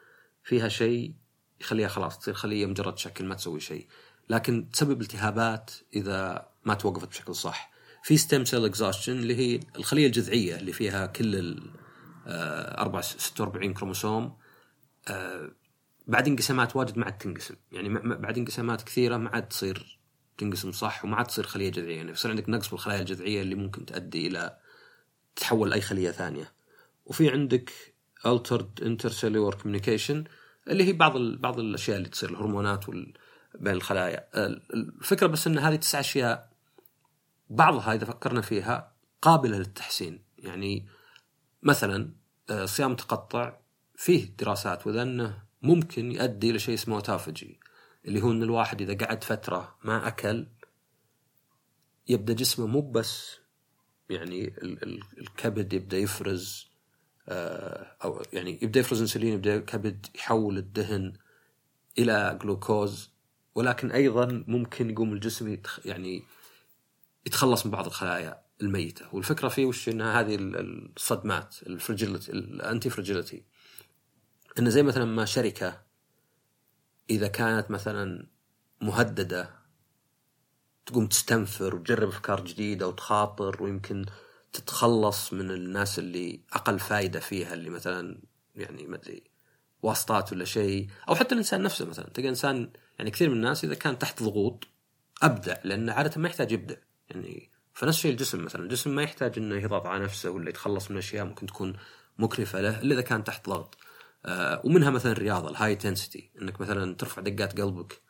فيها 0.44 0.68
شيء 0.68 1.14
يخليها 1.60 1.88
خلاص 1.88 2.18
تصير 2.18 2.34
خلية 2.34 2.66
مجرد 2.66 2.98
شكل 2.98 3.24
ما 3.24 3.34
تسوي 3.34 3.60
شيء. 3.60 3.86
لكن 4.28 4.70
تسبب 4.72 5.00
التهابات 5.00 5.70
إذا 5.94 6.48
ما 6.64 6.74
توقفت 6.74 7.08
بشكل 7.08 7.34
صح. 7.34 7.70
في 8.02 8.16
stem 8.16 8.44
cell 8.44 8.64
exhaustion 8.64 9.12
اللي 9.12 9.36
هي 9.36 9.60
الخلية 9.76 10.06
الجذعية 10.06 10.56
اللي 10.56 10.72
فيها 10.72 11.06
كل 11.06 11.34
ال 11.36 11.62
46 13.18 13.74
كروموسوم 13.74 14.36
بعد 16.06 16.28
انقسامات 16.28 16.76
واجد 16.76 16.98
ما 16.98 17.04
عاد 17.04 17.18
تنقسم. 17.18 17.54
يعني 17.72 17.88
بعد 17.98 18.38
انقسامات 18.38 18.82
كثيرة 18.82 19.16
ما 19.16 19.30
عاد 19.30 19.48
تصير 19.48 19.98
تنقسم 20.38 20.72
صح 20.72 21.04
وما 21.04 21.16
عاد 21.16 21.26
تصير 21.26 21.46
خلية 21.46 21.70
جذعية. 21.70 21.96
يعني 21.96 22.10
يصير 22.10 22.30
عندك 22.30 22.48
نقص 22.48 22.70
بالخلايا 22.70 23.00
الجذعية 23.00 23.42
اللي 23.42 23.54
ممكن 23.54 23.86
تؤدي 23.86 24.26
إلى 24.26 24.58
تتحول 25.36 25.70
لأي 25.70 25.80
خلية 25.80 26.10
ثانية. 26.10 26.52
وفي 27.06 27.30
عندك 27.30 27.70
altered 28.26 28.82
intercellular 28.82 29.54
communication 29.54 30.16
اللي 30.68 30.84
هي 30.84 30.92
بعض 30.92 31.16
بعض 31.16 31.58
الأشياء 31.58 31.96
اللي 31.96 32.08
تصير 32.08 32.30
الهرمونات 32.30 32.88
وال 32.88 33.12
بين 33.54 33.72
الخلايا. 33.72 34.28
الفكرة 34.74 35.26
بس 35.26 35.46
إن 35.46 35.58
هذه 35.58 35.76
تسع 35.76 36.00
أشياء 36.00 36.52
بعضها 37.50 37.94
إذا 37.94 38.04
فكرنا 38.04 38.40
فيها 38.40 38.92
قابلة 39.22 39.58
للتحسين. 39.58 40.22
يعني 40.38 40.86
مثلا 41.62 42.12
صيام 42.64 42.92
متقطع 42.92 43.58
فيه 43.96 44.36
دراسات 44.38 44.86
وذا 44.86 45.02
انه 45.02 45.45
ممكن 45.66 46.12
يؤدي 46.12 46.50
إلى 46.50 46.58
شيء 46.58 46.74
اسمه 46.74 46.94
اوتوفجي 46.94 47.60
اللي 48.04 48.22
هو 48.22 48.30
إن 48.30 48.42
الواحد 48.42 48.82
إذا 48.82 49.06
قعد 49.06 49.24
فترة 49.24 49.76
ما 49.84 50.08
أكل 50.08 50.46
يبدأ 52.08 52.32
جسمه 52.32 52.66
مو 52.66 52.80
بس 52.80 53.36
يعني 54.10 54.54
الكبد 55.18 55.72
يبدأ 55.72 55.98
يفرز 55.98 56.68
أو 57.28 58.22
يعني 58.32 58.58
يبدأ 58.62 58.80
يفرز 58.80 59.00
إنسولين 59.00 59.32
يبدأ 59.32 59.56
الكبد 59.56 60.06
يحول 60.14 60.58
الدهن 60.58 61.12
إلى 61.98 62.38
جلوكوز 62.42 63.10
ولكن 63.54 63.90
أيضا 63.90 64.44
ممكن 64.46 64.90
يقوم 64.90 65.12
الجسم 65.12 65.48
يتخ 65.48 65.86
يعني 65.86 66.22
يتخلص 67.26 67.66
من 67.66 67.72
بعض 67.72 67.86
الخلايا 67.86 68.40
الميتة. 68.62 69.06
والفكرة 69.12 69.48
فيه 69.48 69.64
وش؟ 69.64 69.88
إنها 69.88 70.20
هذه 70.20 70.36
الصدمات 70.40 71.56
الفرجلتي 71.66 72.32
الانتي 72.32 72.90
فرجلتي 72.90 73.42
إنه 74.58 74.70
زي 74.70 74.82
مثلا 74.82 75.04
ما 75.04 75.24
شركة 75.24 75.82
إذا 77.10 77.28
كانت 77.28 77.70
مثلا 77.70 78.26
مهددة 78.80 79.50
تقوم 80.86 81.06
تستنفر 81.06 81.74
وتجرب 81.74 82.08
أفكار 82.08 82.44
جديدة 82.44 82.88
وتخاطر 82.88 83.62
ويمكن 83.62 84.06
تتخلص 84.52 85.32
من 85.32 85.50
الناس 85.50 85.98
اللي 85.98 86.40
أقل 86.52 86.78
فائده 86.78 87.20
فيها 87.20 87.54
اللي 87.54 87.70
مثلا 87.70 88.22
يعني 88.56 88.86
ما 88.86 88.96
أدري 88.96 89.24
واسطات 89.82 90.32
ولا 90.32 90.44
شيء. 90.44 90.88
أو 91.08 91.14
حتى 91.14 91.32
الإنسان 91.32 91.62
نفسه 91.62 91.86
مثلا. 91.86 92.10
تلقى 92.14 92.28
إنسان 92.28 92.70
يعني 92.98 93.10
كثير 93.10 93.30
من 93.30 93.36
الناس 93.36 93.64
إذا 93.64 93.74
كان 93.74 93.98
تحت 93.98 94.22
ضغوط 94.22 94.66
أبدع 95.22 95.56
لأنه 95.64 95.92
عادة 95.92 96.20
ما 96.20 96.28
يحتاج 96.28 96.52
يبدع. 96.52 96.76
يعني 97.10 97.50
فنفس 97.74 97.96
الشيء 97.96 98.10
الجسم 98.10 98.44
مثلا. 98.44 98.62
الجسم 98.62 98.94
ما 98.94 99.02
يحتاج 99.02 99.38
إنه 99.38 99.54
يضغط 99.54 99.86
على 99.86 100.04
نفسه 100.04 100.30
ولا 100.30 100.48
يتخلص 100.48 100.90
من 100.90 100.96
أشياء 100.96 101.24
ممكن 101.24 101.46
تكون 101.46 101.76
مكلفة 102.18 102.60
له 102.60 102.80
إلا 102.80 102.94
إذا 102.94 103.02
كان 103.02 103.24
تحت 103.24 103.48
ضغط. 103.48 103.76
ومنها 104.64 104.90
مثلا 104.90 105.12
الرياضة 105.12 105.50
الهاي 105.50 105.76
تنسيتي 105.76 106.30
إنك 106.42 106.60
مثلا 106.60 106.94
ترفع 106.94 107.22
دقات 107.22 107.60
قلبك 107.60 108.00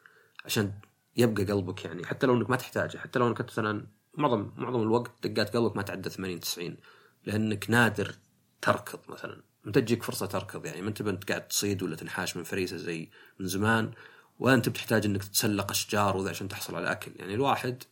عشان 0.45 0.73
يبقى 1.17 1.45
قلبك 1.45 1.85
يعني 1.85 2.07
حتى 2.07 2.27
لو 2.27 2.35
إنك 2.35 2.51
ما 2.51 2.57
تحتاجه 2.57 2.99
حتى 2.99 3.19
لو 3.19 3.29
إنك 3.29 3.41
مثلا 3.41 3.87
معظم 4.15 4.51
معظم 4.57 4.83
الوقت 4.83 5.27
دقات 5.27 5.57
قلبك 5.57 5.77
ما 5.77 5.83
تعدى 5.83 6.11
80 6.11 6.41
90 6.41 6.77
لأنك 7.25 7.71
نادر 7.71 8.15
تركض 8.63 9.01
مثلا. 9.09 9.43
انت 9.67 9.79
تجيك 9.79 10.03
فرصة 10.03 10.27
تركض 10.27 10.67
يعني 10.67 10.83
ما 10.83 10.89
أنت 10.89 11.01
انت 11.01 11.29
قاعد 11.29 11.49
تصيد 11.49 11.83
ولا 11.83 11.97
تنحاش 11.97 12.37
من 12.37 12.45
فريسة 12.45 12.77
زي 12.77 13.11
من 13.41 13.47
زمان 13.47 13.91
ولا 14.39 14.55
انت 14.55 14.69
بتحتاج 14.69 15.07
إنك 15.07 15.25
تتسلق 15.25 15.71
أشجار 15.71 16.17
وذا 16.17 16.31
عشان 16.31 16.49
تحصل 16.49 16.77
على 16.77 16.93
أكل. 16.93 17.13
يعني 17.17 17.35
الواحد 17.35 17.83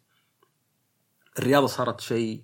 الرياضة 1.38 1.66
صارت 1.66 2.00
شيء 2.00 2.42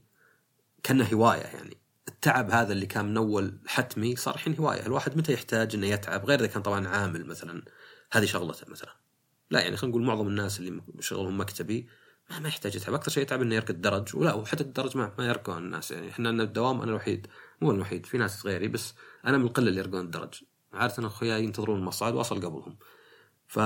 كأنه 0.83 1.05
هواية 1.05 1.41
يعني. 1.41 1.77
التعب 2.11 2.51
هذا 2.51 2.73
اللي 2.73 2.87
كان 2.87 3.05
من 3.05 3.17
أول 3.17 3.59
حتمي 3.67 4.17
صار 4.17 4.35
الحين 4.35 4.57
هواية. 4.57 4.87
الواحد 4.87 5.17
متى 5.17 5.33
يحتاج 5.33 5.75
إنه 5.75 5.87
يتعب؟ 5.87 6.27
غير 6.27 6.41
إذا 6.41 6.47
كان 6.47 6.63
طبعا 6.63 6.89
عامل 6.89 7.27
مثلا. 7.27 7.63
هذه 8.13 8.25
شغلته 8.25 8.71
مثلا. 8.71 8.97
لا 9.51 9.61
يعني 9.61 9.77
خلينا 9.77 9.97
نقول 9.97 10.07
معظم 10.07 10.29
الناس 10.29 10.61
اللي 10.61 10.83
شغلهم 11.01 11.41
مكتبي 11.41 11.89
ما, 12.31 12.39
ما 12.39 12.49
يحتاج 12.49 12.77
يتعب. 12.77 12.95
أكثر 12.95 13.11
شيء 13.11 13.23
يتعب 13.23 13.43
إنه 13.43 13.55
يركض 13.55 13.81
درج. 13.81 14.17
ولا 14.17 14.35
وحتى 14.35 14.63
الدرج 14.63 14.97
ما, 14.97 15.13
ما 15.19 15.27
يركضون 15.27 15.59
الناس. 15.59 15.91
يعني 15.91 16.09
إحنا 16.09 16.31
الدوام 16.31 16.81
أنا 16.81 16.91
الوحيد. 16.91 17.27
مو 17.61 17.71
الوحيد 17.71 18.07
في 18.07 18.19
ناس 18.19 18.47
غيري 18.47 18.69
بس 18.69 18.95
أنا 19.27 19.39
من 19.39 19.45
القله 19.45 19.69
اللي 19.69 19.81
يركضون 19.81 20.01
الدرج. 20.01 20.43
عادة 20.73 21.07
أخوياي 21.07 21.45
ينتظرون 21.45 21.79
المصعد 21.79 22.15
وأصل 22.15 22.37
قبلهم. 22.37 22.79
ف 23.49 23.59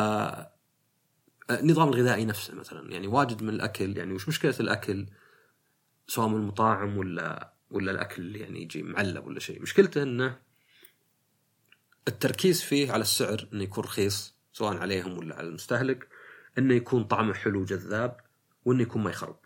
النظام 1.50 1.88
الغذائي 1.88 2.24
نفسه 2.24 2.54
مثلا. 2.54 2.92
يعني 2.92 3.06
واجد 3.06 3.42
من 3.42 3.48
الأكل. 3.48 3.96
يعني 3.96 4.12
وش 4.12 4.28
مشكلة 4.28 4.54
الأكل؟ 4.60 5.06
سواء 6.06 6.28
من 6.28 6.36
المطاعم 6.36 6.98
ولا 6.98 7.53
ولا 7.74 7.92
الأكل 7.92 8.36
يعني 8.36 8.62
يجي 8.62 8.82
معلب 8.82 9.26
ولا 9.26 9.40
شيء. 9.40 9.62
مشكلته 9.62 10.02
إنه 10.02 10.38
التركيز 12.08 12.62
فيه 12.62 12.92
على 12.92 13.02
السعر 13.02 13.48
إنه 13.52 13.62
يكون 13.62 13.84
رخيص 13.84 14.34
سواء 14.52 14.76
عليهم 14.76 15.18
ولا 15.18 15.36
على 15.36 15.48
المستهلك 15.48 16.08
إنه 16.58 16.74
يكون 16.74 17.04
طعمه 17.04 17.34
حلو 17.34 17.60
وجذاب 17.60 18.16
وإنه 18.64 18.82
يكون 18.82 19.02
ما 19.02 19.10
يخرب. 19.10 19.36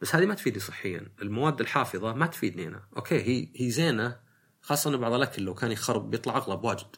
بس 0.00 0.14
هذه 0.14 0.26
ما 0.26 0.34
تفيدني 0.34 0.60
صحيا. 0.60 1.12
المواد 1.22 1.60
الحافظة 1.60 2.14
ما 2.14 2.26
تفيدني 2.26 2.68
أنا. 2.68 2.88
okay 2.96 3.22
هي 3.22 3.48
هي 3.56 3.70
زينة 3.70 4.20
خاصة 4.60 4.96
بعض 4.96 5.12
الأكل 5.12 5.42
لو 5.42 5.54
كان 5.54 5.72
يخرب 5.72 6.10
بيطلع 6.10 6.36
اغلى 6.36 6.56
بواجد 6.56 6.96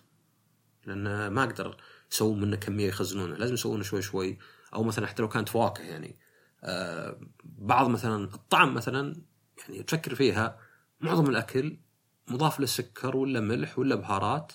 لأن 0.86 1.26
ما 1.26 1.44
أقدر 1.44 1.76
يسوون 2.12 2.40
منه 2.40 2.56
كمية 2.56 2.88
يخزنونه 2.88 3.36
لازم 3.36 3.54
يسوونه 3.54 3.82
شوي 3.82 4.02
شوي. 4.02 4.38
أو 4.74 4.82
مثلا 4.82 5.06
حتى 5.06 5.22
لو 5.22 5.28
كانت 5.28 5.48
فواكه 5.48 5.82
يعني. 5.82 6.18
آه 6.64 7.20
بعض 7.44 7.88
مثلا 7.88 8.24
الطعم 8.24 8.74
مثلا 8.74 9.22
يعني 9.58 9.82
تفكر 9.82 10.14
فيها 10.14 10.60
معظم 11.00 11.30
الأكل 11.30 11.78
مضاف 12.28 12.60
له 12.60 12.66
سكر 12.66 13.16
ولا 13.16 13.40
ملح 13.40 13.78
ولا 13.78 13.94
بهارات 13.94 14.52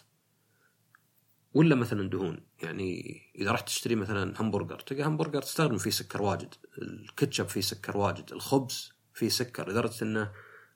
ولا 1.53 1.75
مثلا 1.75 2.09
دهون. 2.09 2.47
يعني 2.63 3.21
إذا 3.35 3.51
رحت 3.51 3.67
تشتري 3.67 3.95
مثلا 3.95 4.41
همبرجر 4.41 4.79
تلقى 4.79 5.03
همبرجر 5.03 5.41
تستخدم 5.41 5.77
فيه 5.77 5.89
سكر 5.89 6.21
واجد 6.21 6.55
الكاتشب 6.81 7.47
فيه 7.47 7.61
سكر 7.61 7.97
واجد 7.97 8.31
الخبز 8.31 8.93
فيه 9.13 9.29
سكر 9.29 9.69
لدرجة 9.69 10.03
إنه 10.03 10.31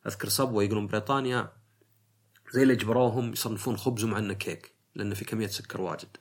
أذكر 0.08 0.30
صبوه 0.30 0.63
يقولون 0.63 0.88
بريطانيا 0.88 1.51
زي 2.51 2.63
اللي 2.63 2.74
اجبروهم 2.74 3.32
يصنفون 3.32 3.78
خبزهم 3.78 4.13
عنه 4.13 4.34
كيك 4.34 4.74
لأنه 4.96 5.16
في 5.16 5.25
كمية 5.25 5.48
سكر 5.48 5.82
واجد. 5.82 6.18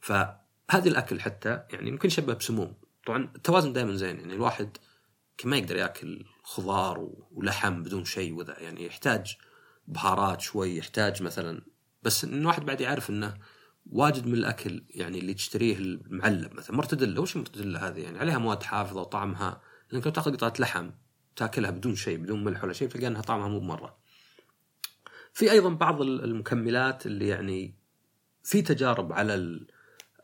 فهذه 0.00 0.88
الأكل 0.88 1.20
حتى 1.20 1.62
يعني 1.70 1.90
ممكن 1.90 2.08
يشبه 2.08 2.34
بسموم. 2.34 2.74
طبعا 3.06 3.30
التوازن 3.36 3.72
دائما 3.72 3.96
زين 3.96 4.20
يعني 4.20 4.34
الواحد 4.34 4.76
ما 5.44 5.56
يقدر 5.56 5.76
ياكل 5.76 6.24
خضار 6.42 7.10
ولحم 7.32 7.82
بدون 7.82 8.04
شيء 8.04 8.34
وذا 8.34 8.60
يعني 8.60 8.86
يحتاج 8.86 9.36
بهارات 9.88 10.40
شوي 10.40 10.76
يحتاج 10.76 11.22
مثلا 11.22 11.62
بس 12.02 12.24
إن 12.24 12.40
الواحد 12.40 12.64
بعد 12.64 12.80
يعرف 12.80 13.10
إنه 13.10 13.34
واجد 13.90 14.26
من 14.26 14.34
الأكل 14.34 14.84
يعني 14.90 15.18
اللي 15.18 15.34
تشتريه 15.34 15.76
المعلب 15.76 16.54
مثلا 16.54 16.76
مرتدله 16.76 17.20
وش 17.20 17.36
المرتدله 17.36 17.88
هذه 17.88 18.00
يعني 18.00 18.18
عليها 18.18 18.38
مواد 18.38 18.62
حافظة 18.62 19.00
وطعمها 19.00 19.60
لأنك 19.90 20.06
لو 20.06 20.12
تأخذ 20.12 20.32
قطعة 20.36 20.52
لحم 20.58 20.90
تأكلها 21.36 21.70
بدون 21.70 21.94
شيء 21.94 22.18
بدون 22.18 22.44
ملح 22.44 22.64
ولا 22.64 22.72
شيء 22.72 22.88
تلقى 22.88 23.06
إنها 23.06 23.22
طعمها 23.22 23.48
مو 23.48 23.60
بمرة. 23.60 23.96
في 25.32 25.50
أيضا 25.50 25.68
بعض 25.68 26.02
المكملات 26.02 27.06
اللي 27.06 27.28
يعني 27.28 27.74
في 28.42 28.62
تجارب 28.62 29.12
على. 29.12 29.60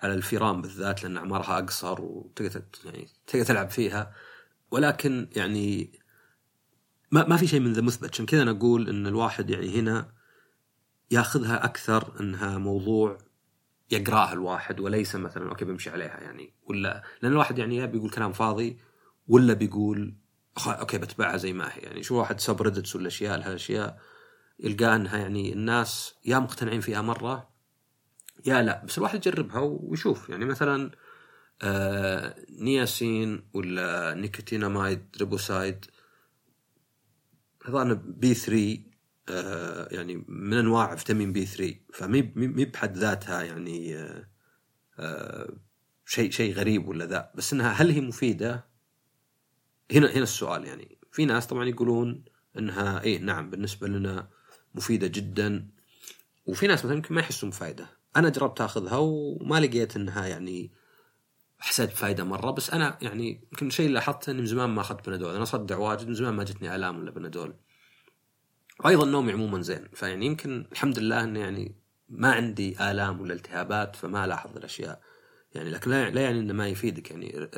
على 0.03 0.15
الفيران 0.15 0.62
بالذات 0.62 1.03
لأن 1.03 1.17
أعمارها 1.17 1.59
أقصر 1.59 2.00
وتقدر 2.00 2.62
يعني 2.85 3.09
تقدر 3.27 3.45
تلعب 3.45 3.71
فيها 3.71 4.15
ولكن 4.71 5.29
يعني 5.37 5.93
ما 7.11 7.29
ما 7.29 7.37
في 7.37 7.47
شيء 7.47 7.61
من 7.61 7.73
ذا 7.73 7.83
مثبت. 7.83 8.11
عشان 8.13 8.27
كذا 8.27 8.43
أنا 8.43 8.51
أقول 8.51 8.89
إن 8.89 9.07
الواحد 9.07 9.51
يعني 9.51 9.81
هنا 9.81 10.13
ياخذها 11.11 11.65
أكثر 11.65 12.21
إنها 12.21 12.59
موضوع 12.59 13.19
يقراه 13.91 14.33
الواحد 14.33 14.81
وليس 14.81 15.17
مثلا 15.17 15.49
okay 15.49 15.64
بمشي 15.65 15.91
عليها 15.91 16.21
يعني 16.21 16.53
ولا 16.67 17.03
لأن 17.23 17.33
الواحد 17.33 17.59
يعني 17.59 17.77
يا 17.77 17.87
بيقول 17.87 18.11
كلام 18.11 18.33
فاضي 18.33 18.79
ولا 19.29 19.55
بيقول 19.55 20.15
okay 20.67 20.99
بتبعها 20.99 21.37
زي 21.37 21.53
ما 21.53 21.69
هي. 21.73 21.81
يعني 21.81 22.03
شوف 22.02 22.17
واحد 22.19 22.41
subreddits 22.40 22.97
ولا 22.97 23.07
أشياء 23.07 23.39
لها 23.39 23.55
اشياء 23.55 24.01
يلقى 24.61 24.97
إنها 24.97 25.19
يعني 25.19 25.53
الناس 25.53 26.15
يا 26.25 26.39
مقتنعين 26.39 26.81
فيها 26.81 27.03
مرة 27.03 27.49
يا 28.47 28.63
لا. 28.63 28.85
بس 28.85 28.99
الواحد 28.99 29.27
يجربها 29.27 29.59
ويشوف. 29.61 30.29
يعني 30.29 30.45
مثلا 30.45 30.91
آه 31.62 32.37
نياسين 32.50 33.43
ولا 33.55 34.15
nicotinamide 34.14 35.07
riboside. 35.19 35.85
هذا 37.67 37.93
B 37.93 38.35
3 38.35 38.79
آه 39.29 39.88
يعني 39.95 40.25
من 40.29 40.53
أنواع 40.57 40.97
فيتامين 40.97 41.33
B 41.33 41.47
3 41.47 41.75
فمي 41.93 42.23
مي 42.37 42.65
بحد 42.65 42.97
ذاتها 42.97 43.43
يعني 43.43 43.97
آه 43.97 44.29
آه 44.99 45.53
شيء 46.07 46.31
شيء 46.31 46.55
غريب 46.55 46.88
ولا 46.88 47.07
ذا. 47.07 47.33
بس 47.35 47.53
إنها 47.53 47.73
هل 47.73 47.91
هي 47.91 48.00
مفيدة؟ 48.00 48.69
هنا 49.93 50.11
هنا 50.11 50.23
السؤال 50.23 50.65
يعني. 50.65 50.99
في 51.12 51.25
ناس 51.25 51.47
طبعا 51.47 51.65
يقولون 51.65 52.25
إنها 52.59 53.03
اي 53.03 53.19
نعم 53.19 53.50
بالنسبة 53.50 53.88
لنا 53.88 54.29
مفيدة 54.75 55.07
جدا. 55.07 55.69
وفي 56.47 56.67
ناس 56.67 56.85
مثلا 56.85 56.97
يمكن 56.97 57.15
ما 57.15 57.21
يحسون 57.21 57.50
بفائده 57.50 57.87
أنا 58.17 58.29
جربت 58.29 58.61
أخذها 58.61 58.97
وما 58.97 59.61
لقيت 59.61 59.97
إنها 59.97 60.27
يعني 60.27 60.73
حسيت 61.59 61.91
بفائده 61.91 62.25
مرة. 62.25 62.50
بس 62.50 62.71
أنا 62.71 62.99
يعني 63.03 63.49
يمكن 63.53 63.71
شيء 63.71 63.91
لاحظته 63.91 64.31
إني 64.31 64.41
من 64.41 64.47
زمان 64.47 64.71
ما 64.71 64.81
اخذت 64.81 65.07
بنادول. 65.07 65.35
أنا 65.35 65.43
اصدع 65.43 65.77
واجد 65.77 66.09
من 66.09 66.15
زمان 66.15 66.35
ما 66.35 66.45
جتني 66.45 66.75
ألام 66.75 66.99
ولا 66.99 67.11
بنادول. 67.11 67.55
وأيضا 68.85 69.07
نومي 69.07 69.33
عموما 69.33 69.62
زين. 69.62 69.88
فيعني 69.95 70.27
يمكن 70.27 70.67
الحمد 70.73 70.99
لله 70.99 71.25
انه 71.25 71.41
يعني 71.41 71.75
ما 72.09 72.33
عندي 72.33 72.91
آلام 72.91 73.21
ولا 73.21 73.35
التهابات 73.35 73.97
فما 73.97 74.25
الاحظ 74.25 74.57
الأشياء. 74.57 75.00
يعني 75.55 75.71
لكن 75.71 75.91
لا 75.91 76.21
يعني 76.21 76.41
إنه 76.41 76.53
ما 76.53 76.69
يفيدك. 76.69 77.11
يعني 77.11 77.49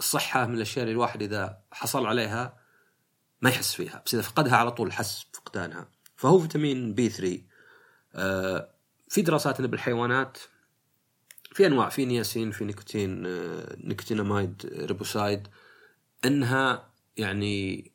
الصحة 0.00 0.46
من 0.46 0.54
الأشياء 0.54 0.82
اللي 0.82 0.92
الواحد 0.92 1.22
إذا 1.22 1.58
حصل 1.72 2.06
عليها 2.06 2.58
ما 3.40 3.50
يحس 3.50 3.74
فيها. 3.74 4.02
بس 4.06 4.14
إذا 4.14 4.22
فقدها 4.22 4.56
على 4.56 4.70
طول 4.70 4.92
حس 4.92 5.26
بفقدانها 5.32 5.88
فهو 6.16 6.38
فيتامين 6.38 6.94
B 6.94 7.08
3 7.08 7.42
آه 8.14 8.74
في 9.08 9.22
دراسات 9.22 9.58
انه 9.58 9.68
بالحيوانات 9.68 10.38
في 11.54 11.66
أنواع 11.66 11.88
في 11.88 12.04
نياسين 12.04 12.50
في 12.50 12.64
nicotin 12.64 13.26
آه 13.26 13.76
nicotinamide 13.84 14.72
riboside. 14.74 15.48
إنها 16.24 16.90
يعني 17.16 17.90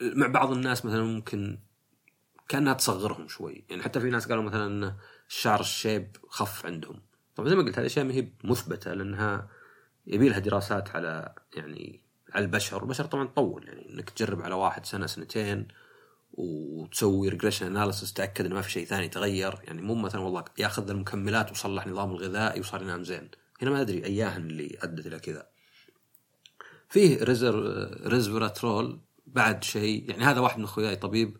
مع 0.00 0.26
بعض 0.26 0.52
الناس 0.52 0.84
مثلا 0.84 1.02
ممكن 1.02 1.58
كأنها 2.48 2.72
تصغرهم 2.72 3.28
شوي. 3.28 3.64
يعني 3.70 3.82
حتى 3.82 4.00
في 4.00 4.10
ناس 4.10 4.28
قالوا 4.28 4.42
مثلا 4.42 4.66
إن 4.66 4.94
الشعر 5.28 5.60
الشيب 5.60 6.16
خف 6.28 6.66
عندهم. 6.66 7.02
طبعا 7.36 7.48
زي 7.48 7.56
ما 7.56 7.62
قلت 7.62 7.74
هذه 7.74 7.80
الاشياء 7.80 8.04
ما 8.04 8.14
هي 8.14 8.28
مثبتة 8.44 8.94
لأنها 8.94 9.48
يبي 10.06 10.28
لها 10.28 10.38
دراسات 10.38 10.96
على 10.96 11.34
يعني 11.56 12.00
على 12.34 12.44
البشر. 12.44 12.76
والبشر 12.76 13.04
طبعا 13.04 13.26
تطول 13.26 13.68
يعني 13.68 13.90
إنك 13.90 14.10
تجرب 14.10 14.42
على 14.42 14.54
واحد 14.54 14.86
سنة 14.86 15.06
سنتين 15.06 15.68
وتسوي 16.36 17.28
regression 17.28 17.66
analysis 17.66 18.12
تأكد 18.12 18.44
إنه 18.46 18.54
ما 18.54 18.62
في 18.62 18.70
شيء 18.70 18.86
ثاني 18.86 19.08
تغير. 19.08 19.58
يعني 19.64 19.82
مو 19.82 19.94
مثلا 19.94 20.20
والله 20.20 20.44
يأخذ 20.58 20.90
المكملات 20.90 21.50
وصلح 21.50 21.86
نظام 21.86 22.10
الغذائي 22.10 22.60
وصار 22.60 22.82
ينام 22.82 23.04
زين. 23.04 23.30
هنا 23.62 23.70
ما 23.70 23.80
أدري 23.80 24.04
أياهن 24.04 24.46
اللي 24.46 24.78
أدت 24.80 25.06
إلى 25.06 25.18
كذا. 25.18 25.46
فيه 26.88 27.24
resver 27.24 27.54
ريزفراترول 28.06 29.00
بعد 29.26 29.64
شيء. 29.64 30.10
يعني 30.10 30.24
هذا 30.24 30.40
واحد 30.40 30.58
من 30.58 30.64
أخوياي 30.64 30.96
طبيب 30.96 31.36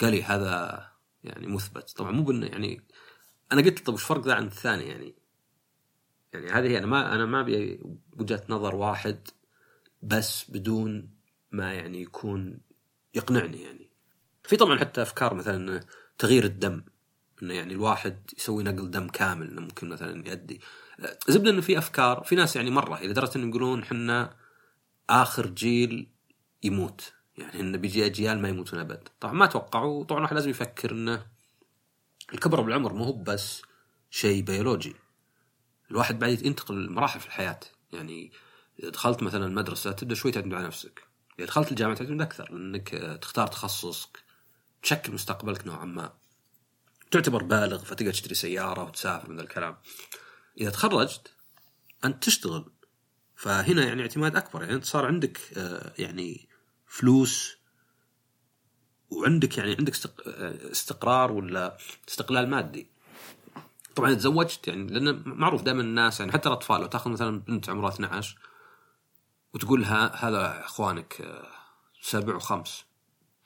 قال 0.00 0.10
لي 0.10 0.22
هذا 0.22 0.84
يعني 1.24 1.46
مثبت. 1.46 1.90
طبعا 1.90 2.10
مو 2.10 2.22
بإنه 2.22 2.46
يعني 2.46 2.86
أنا 3.52 3.62
قلت 3.62 3.86
طب 3.86 3.94
وش 3.94 4.04
فرق 4.04 4.24
ذا 4.24 4.34
عن 4.34 4.46
الثاني؟ 4.46 4.84
يعني 4.88 5.14
يعني 6.32 6.50
هذه 6.50 6.78
أنا 6.78 6.86
ما 6.86 7.14
أنا 7.14 7.26
ما 7.26 7.40
ابي 7.40 7.80
وجهة 8.18 8.42
نظر 8.48 8.74
واحد 8.74 9.28
بس 10.02 10.50
بدون 10.50 11.10
ما 11.50 11.74
يعني 11.74 12.02
يكون 12.02 12.60
يقنعني 13.14 13.62
يعني. 13.62 13.87
في 14.48 14.56
طبعا 14.56 14.78
حتى 14.78 15.02
أفكار 15.02 15.34
مثلا 15.34 15.80
تغيير 16.18 16.44
الدم 16.44 16.82
إنه 17.42 17.54
يعني 17.54 17.72
الواحد 17.72 18.30
يسوي 18.38 18.62
نقل 18.62 18.90
دم 18.90 19.08
كامل 19.08 19.50
إنه 19.50 19.60
ممكن 19.60 19.88
مثلا 19.88 20.28
يؤدي. 20.28 20.60
زبدة 21.28 21.50
إنه 21.50 21.60
في 21.60 21.78
أفكار 21.78 22.22
في 22.24 22.34
ناس 22.34 22.56
يعني 22.56 22.70
مرة 22.70 22.96
إلى 22.96 23.12
درجة 23.12 23.36
إنهم 23.36 23.48
يقولون 23.48 23.82
إحنا 23.82 24.36
آخر 25.10 25.46
جيل 25.46 26.08
يموت. 26.62 27.12
يعني 27.38 27.60
إنه 27.60 27.78
بيجي 27.78 28.06
أجيال 28.06 28.42
ما 28.42 28.48
يموتون 28.48 28.80
أبد. 28.80 29.08
طبعا 29.20 29.34
ما 29.34 29.44
أتوقع 29.44 30.02
طبعا 30.02 30.18
الواحد 30.18 30.34
لازم 30.34 30.50
يفكر 30.50 30.90
إنه 30.90 31.26
الكبر 32.34 32.60
بالعمر 32.60 32.92
مو 32.92 33.04
هو 33.04 33.12
بس 33.12 33.62
شيء 34.10 34.42
بيولوجي. 34.42 34.94
الواحد 35.90 36.18
بعد 36.18 36.42
ينتقل 36.42 36.90
مراحل 36.90 37.20
في 37.20 37.26
الحياة. 37.26 37.60
يعني 37.92 38.32
دخلت 38.82 39.22
مثلا 39.22 39.46
المدرسة 39.46 39.92
تبدأ 39.92 40.14
شوي 40.14 40.32
تعتمد 40.32 40.54
على 40.54 40.66
نفسك. 40.66 41.02
إذا 41.38 41.46
دخلت 41.46 41.70
الجامعة 41.70 41.96
تعتمد 41.96 42.20
أكثر 42.20 42.52
لأنك 42.52 42.88
تختار 43.22 43.46
تخصصك. 43.46 44.27
تشكل 44.82 45.12
مستقبلك 45.12 45.66
نوعا 45.66 45.84
ما. 45.84 46.12
تعتبر 47.10 47.42
بالغ 47.42 47.84
فتقدر 47.84 48.10
تشتري 48.10 48.34
سيارة 48.34 48.84
وتسافر 48.84 49.30
من 49.30 49.40
الكلام. 49.40 49.76
إذا 50.60 50.70
تخرجت 50.70 51.32
أنت 52.04 52.24
تشتغل. 52.24 52.72
فهنا 53.36 53.84
يعني 53.84 54.02
اعتماد 54.02 54.36
أكبر. 54.36 54.62
يعني 54.62 54.74
أنت 54.74 54.84
صار 54.84 55.06
عندك 55.06 55.40
يعني 55.98 56.48
فلوس 56.86 57.58
وعندك 59.10 59.58
يعني 59.58 59.76
عندك 59.78 59.94
استقرار 60.70 61.32
ولا 61.32 61.78
استقلال 62.08 62.50
مادي. 62.50 62.90
طبعا 63.96 64.14
تزوجت 64.14 64.68
يعني 64.68 64.86
لأن 64.86 65.22
معروف 65.26 65.62
دائما 65.62 65.82
الناس 65.82 66.20
يعني 66.20 66.32
حتى 66.32 66.48
الأطفال 66.48 66.80
لو 66.80 66.86
تأخذ 66.86 67.10
مثلا 67.10 67.40
بنت 67.40 67.68
عمرها 67.68 67.88
12 67.88 68.38
وتقول 69.54 69.80
لها 69.80 70.28
هذا 70.28 70.64
إخوانك 70.64 71.42
سبع 72.02 72.34
وخمس 72.34 72.84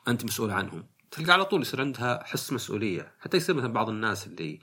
أنت 0.09 0.25
مسؤول 0.25 0.51
عنهم. 0.51 0.87
تلقى 1.13 1.33
على 1.33 1.45
طول 1.45 1.63
يصير 1.63 1.81
عندها 1.81 2.25
حس 2.25 2.53
مسؤولية. 2.53 3.15
حتى 3.21 3.37
يصير 3.37 3.55
مثلا 3.55 3.73
بعض 3.73 3.89
الناس 3.89 4.27
اللي 4.27 4.61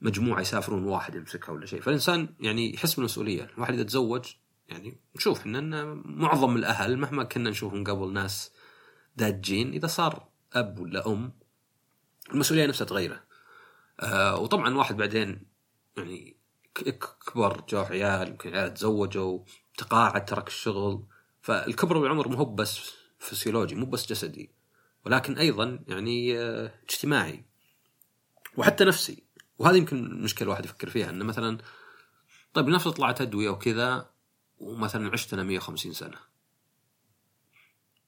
مجموعة 0.00 0.40
يسافرون 0.40 0.84
واحد 0.84 1.14
يمسكها 1.14 1.52
ولا 1.52 1.66
شيء. 1.66 1.80
فالإنسان 1.80 2.34
يعني 2.40 2.74
يحس 2.74 2.94
بالمسؤولية. 2.94 3.50
الواحد 3.54 3.74
إذا 3.74 3.82
تزوج 3.82 4.34
يعني 4.68 5.00
نشوف 5.16 5.46
إن 5.46 5.84
معظم 6.04 6.56
الأهل 6.56 6.98
مهما 6.98 7.24
كنا 7.24 7.50
نشوفهم 7.50 7.84
قبل 7.84 8.12
ناس 8.12 8.52
داجين 9.16 9.72
إذا 9.72 9.86
صار 9.86 10.28
أب 10.52 10.78
ولا 10.78 11.06
أم 11.06 11.32
المسؤولية 12.32 12.66
نفسها 12.66 12.84
تغيره. 12.84 13.24
آه 14.00 14.38
وطبعا 14.38 14.76
واحد 14.76 14.96
بعدين 14.96 15.46
يعني 15.96 16.36
كبر 17.26 17.64
جاء 17.68 17.92
عيال 17.92 18.28
يمكن 18.28 18.54
عيال 18.54 18.74
تزوجوا 18.74 19.44
تقاعد 19.78 20.24
ترك 20.24 20.48
الشغل. 20.48 21.06
فالكبر 21.42 21.98
بالعمر 21.98 22.28
مو 22.28 22.44
بس 22.44 22.92
فسيولوجي 23.18 23.74
مو 23.74 23.86
بس 23.86 24.06
جسدي. 24.06 24.59
ولكن 25.06 25.38
أيضا 25.38 25.84
يعني 25.88 26.38
آه 26.38 26.74
اجتماعي 26.88 27.44
وحتى 28.56 28.84
نفسي. 28.84 29.22
وهذه 29.58 29.76
يمكن 29.76 30.22
مشكلة 30.22 30.46
الواحد 30.46 30.64
يفكر 30.64 30.90
فيها 30.90 31.10
إنه 31.10 31.24
مثلا 31.24 31.58
طيب 32.54 32.68
نفس 32.68 32.88
طلعت 32.88 33.20
أدوية 33.20 33.50
وكذا 33.50 34.10
ومثلا 34.58 35.10
عشت 35.12 35.32
أنا 35.32 35.42
150 35.42 35.92
سنة. 35.92 36.18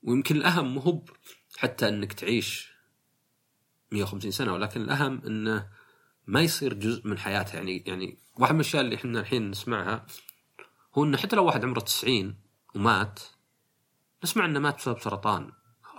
ويمكن 0.02 0.36
الأهم 0.36 0.74
مو 0.74 1.04
حتى 1.56 1.88
إنك 1.88 2.12
تعيش 2.12 2.72
150 3.92 4.30
سنة 4.30 4.52
ولكن 4.52 4.82
الأهم 4.82 5.22
إنه 5.26 5.68
ما 6.26 6.40
يصير 6.40 6.74
جزء 6.74 7.08
من 7.08 7.18
حياته 7.18 7.56
يعني 7.56 7.84
يعني 7.86 8.18
واحد 8.38 8.54
من 8.54 8.60
الأشياء 8.60 8.82
اللي 8.82 8.94
إحنا 8.96 9.20
الحين 9.20 9.50
نسمعها 9.50 10.06
هو 10.94 11.04
إنه 11.04 11.16
حتى 11.16 11.36
لو 11.36 11.44
واحد 11.44 11.64
عمره 11.64 11.80
90 11.80 12.36
ومات 12.74 13.20
نسمع 14.24 14.44
إنه 14.44 14.60
مات 14.60 14.76
بسبب 14.76 15.00
سرطان 15.00 15.52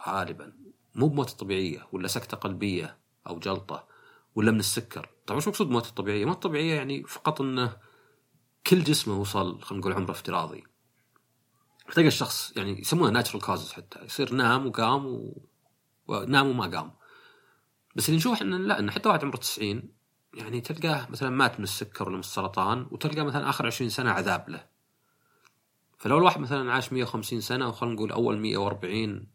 غالبا. 0.08 0.63
مو 0.96 1.08
بموت 1.08 1.30
طبيعيه 1.30 1.88
ولا 1.92 2.08
سكتة 2.08 2.38
قلبية 2.38 2.98
أو 3.28 3.40
جلطة 3.40 3.88
ولا 4.36 4.52
من 4.52 4.60
السكر. 4.60 5.10
طبعا 5.28 5.40
شو 5.40 5.50
مقصود 5.50 5.70
موت 5.70 5.86
طبيعيه؟ 5.86 6.26
موت 6.26 6.44
طبيعيه 6.44 6.74
يعني 6.74 7.04
فقط 7.04 7.42
إنه 7.42 7.78
كل 8.68 8.84
جسمه 8.84 9.20
وصل 9.20 9.62
خلينا 9.62 9.82
نقول 9.82 9.94
عمره 9.94 10.12
افتراضي. 10.12 10.64
تلقى 11.92 12.08
الشخص 12.08 12.58
يعني 12.58 12.80
يسمونها 12.80 13.12
ناتشرال 13.12 13.42
كوزز 13.42 13.72
حتى. 13.72 14.06
يصير 14.06 14.34
نام 14.34 14.68
وقام 14.68 15.06
و... 15.06 15.48
ونام 16.08 16.48
وما 16.48 16.78
قام. 16.78 16.92
بس 17.96 18.10
اللي 18.10 18.18
نشوف 18.18 18.34
إحنا 18.34 18.56
لا 18.56 18.80
ان 18.80 18.92
حتى 18.92 19.10
واحد 19.10 19.24
عمره 19.24 19.38
90 19.38 19.84
يعني 20.34 20.62
تلقاه 20.62 21.08
مثلا 21.10 21.30
مات 21.30 21.60
من 21.60 21.64
السكر 21.64 22.04
ولا 22.04 22.14
من 22.14 22.20
السرطان 22.20 22.88
وتلقاه 22.92 23.24
مثلا 23.24 23.50
آخر 23.50 23.66
20 23.66 23.90
سنة 23.90 24.12
عذاب 24.12 24.50
له. 24.50 24.66
فلو 25.98 26.18
الواحد 26.18 26.42
مثلا 26.42 26.74
عاش 26.74 26.94
150 26.94 27.42
سنة 27.42 27.68
وخلينا 27.68 27.96
نقول 27.96 28.12
أول 28.12 28.38
140 28.40 29.28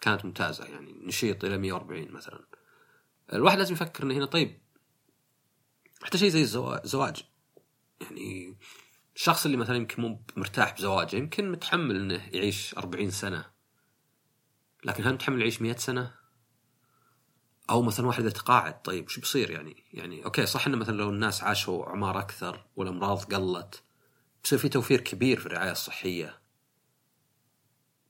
كانت 0.00 0.24
ممتازة 0.24 0.64
يعني 0.64 0.92
نشيط 0.92 1.44
إلى 1.44 1.58
140 1.58 2.12
مثلا. 2.12 2.44
الواحد 3.32 3.58
لازم 3.58 3.74
يفكر 3.74 4.04
إنه 4.04 4.14
هنا 4.14 4.26
طيب. 4.26 4.60
حتى 6.02 6.18
شيء 6.18 6.28
زي 6.28 6.42
الزواج 6.42 7.24
يعني 8.00 8.56
الشخص 9.16 9.44
اللي 9.44 9.56
مثلا 9.56 9.76
يمكن 9.76 10.02
مو 10.02 10.22
مرتاح 10.36 10.74
بزواجه 10.74 11.16
يمكن 11.16 11.52
متحمل 11.52 11.96
إنه 11.96 12.28
يعيش 12.32 12.74
40 12.78 13.10
سنة. 13.10 13.50
لكن 14.84 15.04
هل 15.04 15.12
متحمل 15.12 15.40
يعيش 15.40 15.62
100 15.62 15.76
سنة؟ 15.76 16.14
أو 17.70 17.82
مثلا 17.82 18.06
واحد 18.06 18.24
يتقاعد 18.24 18.82
طيب 18.82 19.08
شو 19.08 19.20
بيصير 19.20 19.50
يعني؟ 19.50 19.84
يعني 19.92 20.24
أوكي 20.24 20.46
صح 20.46 20.66
إنه 20.66 20.76
مثلا 20.76 20.96
لو 20.96 21.10
الناس 21.10 21.42
عاشوا 21.42 21.86
اعمار 21.86 22.18
أكثر 22.18 22.66
والأمراض 22.76 23.34
قلت 23.34 23.82
بصير 24.44 24.58
في 24.58 24.68
توفير 24.68 25.00
كبير 25.00 25.40
في 25.40 25.46
الرعاية 25.46 25.72
الصحية. 25.72 26.37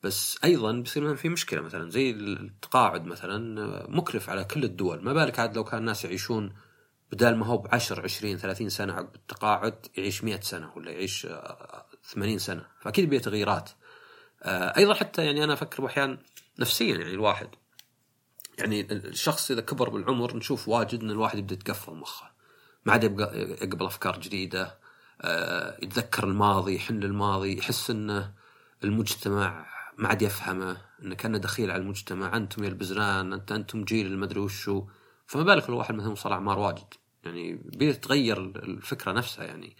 بس 0.02 0.38
أيضا 0.44 0.72
بيصير 0.72 1.16
في 1.16 1.28
مشكلة 1.28 1.60
مثلا 1.60 1.90
زي 1.90 2.10
التقاعد 2.10 3.04
مثلا 3.04 3.90
مكلف 3.90 4.30
على 4.30 4.44
كل 4.44 4.64
الدول. 4.64 5.04
ما 5.04 5.12
بالك 5.12 5.38
عاد 5.38 5.56
لو 5.56 5.64
كان 5.64 5.80
الناس 5.80 6.04
يعيشون 6.04 6.52
بدال 7.12 7.36
ما 7.36 7.46
هو 7.46 7.58
ب 7.58 7.66
10 7.74 8.02
20 8.02 8.36
30 8.36 8.68
سنة 8.68 8.92
عقب 8.92 9.14
التقاعد 9.14 9.86
يعيش 9.96 10.24
100 10.24 10.40
سنة 10.40 10.72
ولا 10.76 10.90
يعيش 10.90 11.26
80 12.04 12.38
سنة. 12.38 12.66
فأكيد 12.80 13.08
بيه 13.10 13.18
تغييرات 13.18 13.70
أيضا 14.46 14.94
حتى 14.94 15.24
يعني 15.24 15.44
أنا 15.44 15.52
أفكر 15.52 15.86
أحيانا 15.86 16.18
نفسيا 16.58 16.96
يعني 16.96 17.14
الواحد. 17.14 17.48
يعني 18.58 18.92
الشخص 18.92 19.50
إذا 19.50 19.60
كبر 19.60 19.88
بالعمر 19.88 20.36
نشوف 20.36 20.68
واجد 20.68 21.02
إن 21.02 21.10
الواحد 21.10 21.38
يبدأ 21.38 21.54
يتقفل 21.54 21.92
مخه. 21.92 22.30
ما 22.84 22.92
عاد 22.92 23.04
يبقى 23.04 23.40
يقبل 23.40 23.86
أفكار 23.86 24.20
جديدة. 24.20 24.78
يتذكر 25.82 26.24
الماضي 26.24 26.74
يحن 26.74 27.02
الماضي 27.02 27.58
يحس 27.58 27.90
إنه 27.90 28.32
المجتمع 28.84 29.66
ما 29.98 30.08
عاد 30.08 30.22
يفهمه 30.22 30.76
إنه 31.02 31.14
كأنه 31.14 31.38
دخيل 31.38 31.70
على 31.70 31.82
المجتمع. 31.82 32.36
أنتم 32.36 32.64
يا 32.64 32.68
البزران 32.68 33.32
انت 33.32 33.52
أنتم 33.52 33.84
جيل 33.84 34.06
المدري 34.06 34.40
وشو. 34.40 34.86
فما 35.26 35.42
بالك 35.42 35.70
لو 35.70 35.78
واحد 35.78 35.94
مثلا 35.94 36.12
وصل 36.12 36.32
اعمار 36.32 36.58
واجد. 36.58 36.94
يعني 37.24 37.54
بيتغير 37.54 38.38
الفكرة 38.38 39.12
نفسها 39.12 39.44
يعني. 39.44 39.76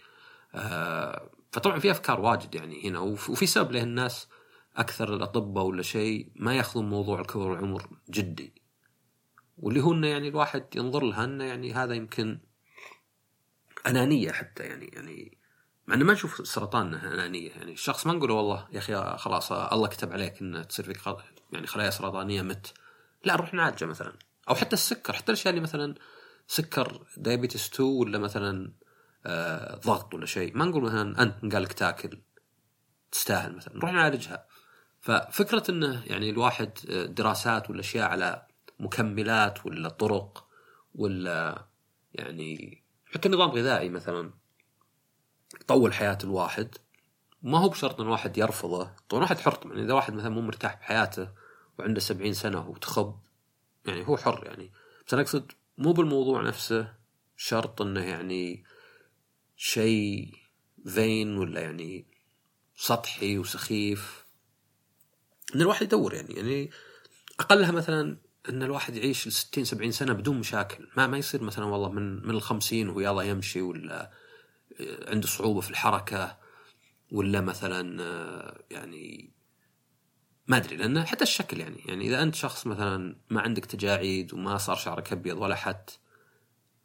آه 0.55 1.31
فطبعا 1.51 1.79
في 1.79 1.91
أفكار 1.91 2.19
واجد 2.19 2.55
يعني 2.55 2.89
هنا. 2.89 2.99
وفي 2.99 3.45
سبب 3.45 3.71
له 3.71 3.83
الناس 3.83 4.27
أكثر 4.75 5.13
الأطباء 5.13 5.65
ولا 5.65 5.81
شيء 5.81 6.31
ما 6.35 6.55
يأخذون 6.55 6.89
موضوع 6.89 7.21
الكبر 7.21 7.47
والعمر 7.47 7.89
جدي. 8.09 8.53
واللي 9.57 9.83
هو 9.83 9.93
إنه 9.93 10.07
يعني 10.07 10.27
الواحد 10.27 10.65
ينظر 10.75 11.03
لها 11.03 11.23
إنه 11.23 11.43
يعني 11.43 11.73
هذا 11.73 11.93
يمكن 11.93 12.39
أنانية 13.87 14.31
حتى 14.31 14.63
يعني. 14.63 14.85
يعني 14.85 15.38
مع 15.89 15.95
إنه 15.95 16.05
ما 16.05 16.13
نشوف 16.13 16.57
انها 16.75 17.13
انانيه 17.13 17.51
يعني 17.51 17.71
الشخص 17.71 18.07
ما 18.07 18.13
نقول 18.13 18.31
والله 18.31 18.67
يا 18.71 18.79
أخي 18.79 19.17
خلاص 19.17 19.51
الله 19.51 19.87
كتب 19.87 20.13
عليك 20.13 20.41
إن 20.41 20.67
تصير 20.67 20.85
فيك 20.85 20.99
يعني 21.53 21.67
خلايا 21.67 21.89
سرطانية 21.89 22.41
مت. 22.41 22.73
لا 23.23 23.33
نروح 23.33 23.53
نعالجه 23.53 23.85
مثلا. 23.85 24.13
أو 24.49 24.55
حتى 24.55 24.73
السكر 24.73 25.13
حتى 25.13 25.31
الأشياء 25.31 25.49
اللي 25.49 25.61
مثلا 25.63 25.95
سكر 26.47 27.05
دايابيتس 27.17 27.73
2 27.73 27.89
ولا 27.89 28.17
مثلا 28.17 28.73
آه 29.25 29.75
ضغط 29.75 30.13
ولا 30.13 30.25
شيء. 30.25 30.57
ما 30.57 30.65
نقول 30.65 30.83
مثلا 30.83 31.21
أنت 31.21 31.53
قال 31.53 31.63
لك 31.63 31.73
تاكل 31.73 32.21
تستاهل 33.11 33.55
مثلا. 33.55 33.77
نروح 33.77 33.91
نعالجها. 33.93 34.45
ففكرة 35.01 35.71
إنه 35.71 36.03
يعني 36.05 36.29
الواحد 36.29 36.73
دراسات 37.09 37.69
ولا 37.69 37.79
أشياء 37.79 38.09
على 38.09 38.47
مكملات 38.79 39.65
ولا 39.65 39.89
طرق 39.89 40.47
ولا 40.95 41.65
يعني 42.13 42.83
حتى 43.05 43.29
نظام 43.29 43.49
غذائي 43.49 43.89
مثلا. 43.89 44.38
يطول 45.55 45.93
حياة 45.93 46.17
الواحد. 46.23 46.75
ما 47.41 47.57
هو 47.59 47.69
بشرط 47.69 47.99
إن 47.99 48.05
الواحد 48.05 48.37
يرفضه. 48.37 48.91
طبعا 49.09 49.23
الواحد 49.23 49.39
حر 49.39 49.59
يعني 49.65 49.83
إذا 49.83 49.93
واحد 49.93 50.13
مثلا 50.13 50.29
مو 50.29 50.41
مرتاح 50.41 50.75
بحياته 50.75 51.29
وعنده 51.79 51.99
سبعين 51.99 52.33
سنة 52.33 52.69
وتخب 52.69 53.19
يعني 53.85 54.07
هو 54.07 54.17
حر 54.17 54.43
يعني. 54.45 54.71
بس 55.07 55.13
أنا 55.13 55.21
أقصد 55.21 55.51
مو 55.77 55.93
بالموضوع 55.93 56.41
نفسه 56.41 56.93
شرط 57.37 57.81
إنه 57.81 58.03
يعني 58.03 58.63
شيء 59.57 60.33
فين 60.85 61.37
ولا 61.37 61.61
يعني 61.61 62.05
سطحي 62.75 63.37
وسخيف. 63.37 64.25
إن 65.55 65.61
الواحد 65.61 65.81
يدور 65.81 66.13
يعني 66.13 66.33
يعني 66.33 66.69
أقلها 67.39 67.71
مثلا 67.71 68.17
إن 68.49 68.63
الواحد 68.63 68.95
يعيش 68.95 69.27
60 69.27 69.63
70 69.65 69.91
سنة 69.91 70.13
بدون 70.13 70.39
مشاكل. 70.39 70.87
ما 70.97 71.07
ما 71.07 71.17
يصير 71.17 71.43
مثلا 71.43 71.65
والله 71.65 71.89
من 71.89 72.27
من 72.27 72.35
ال 72.35 72.41
50 72.41 72.89
وهو 72.89 72.99
يلا 72.99 73.21
يمشي 73.21 73.61
ولا 73.61 74.11
عنده 75.07 75.27
صعوبة 75.27 75.61
في 75.61 75.69
الحركة 75.69 76.37
ولا 77.11 77.41
مثلا 77.41 78.05
يعني 78.71 79.33
ما 80.47 80.57
أدري 80.57 80.75
لأن 80.75 81.05
حتى 81.05 81.23
الشكل 81.23 81.59
يعني 81.59 81.83
يعني 81.85 82.07
إذا 82.07 82.21
أنت 82.21 82.35
شخص 82.35 82.67
مثلا 82.67 83.15
ما 83.29 83.41
عندك 83.41 83.65
تجاعيد 83.65 84.33
وما 84.33 84.57
صار 84.57 84.75
شعرك 84.75 85.11
أبيض 85.11 85.37
ولا 85.37 85.55
حت 85.55 85.91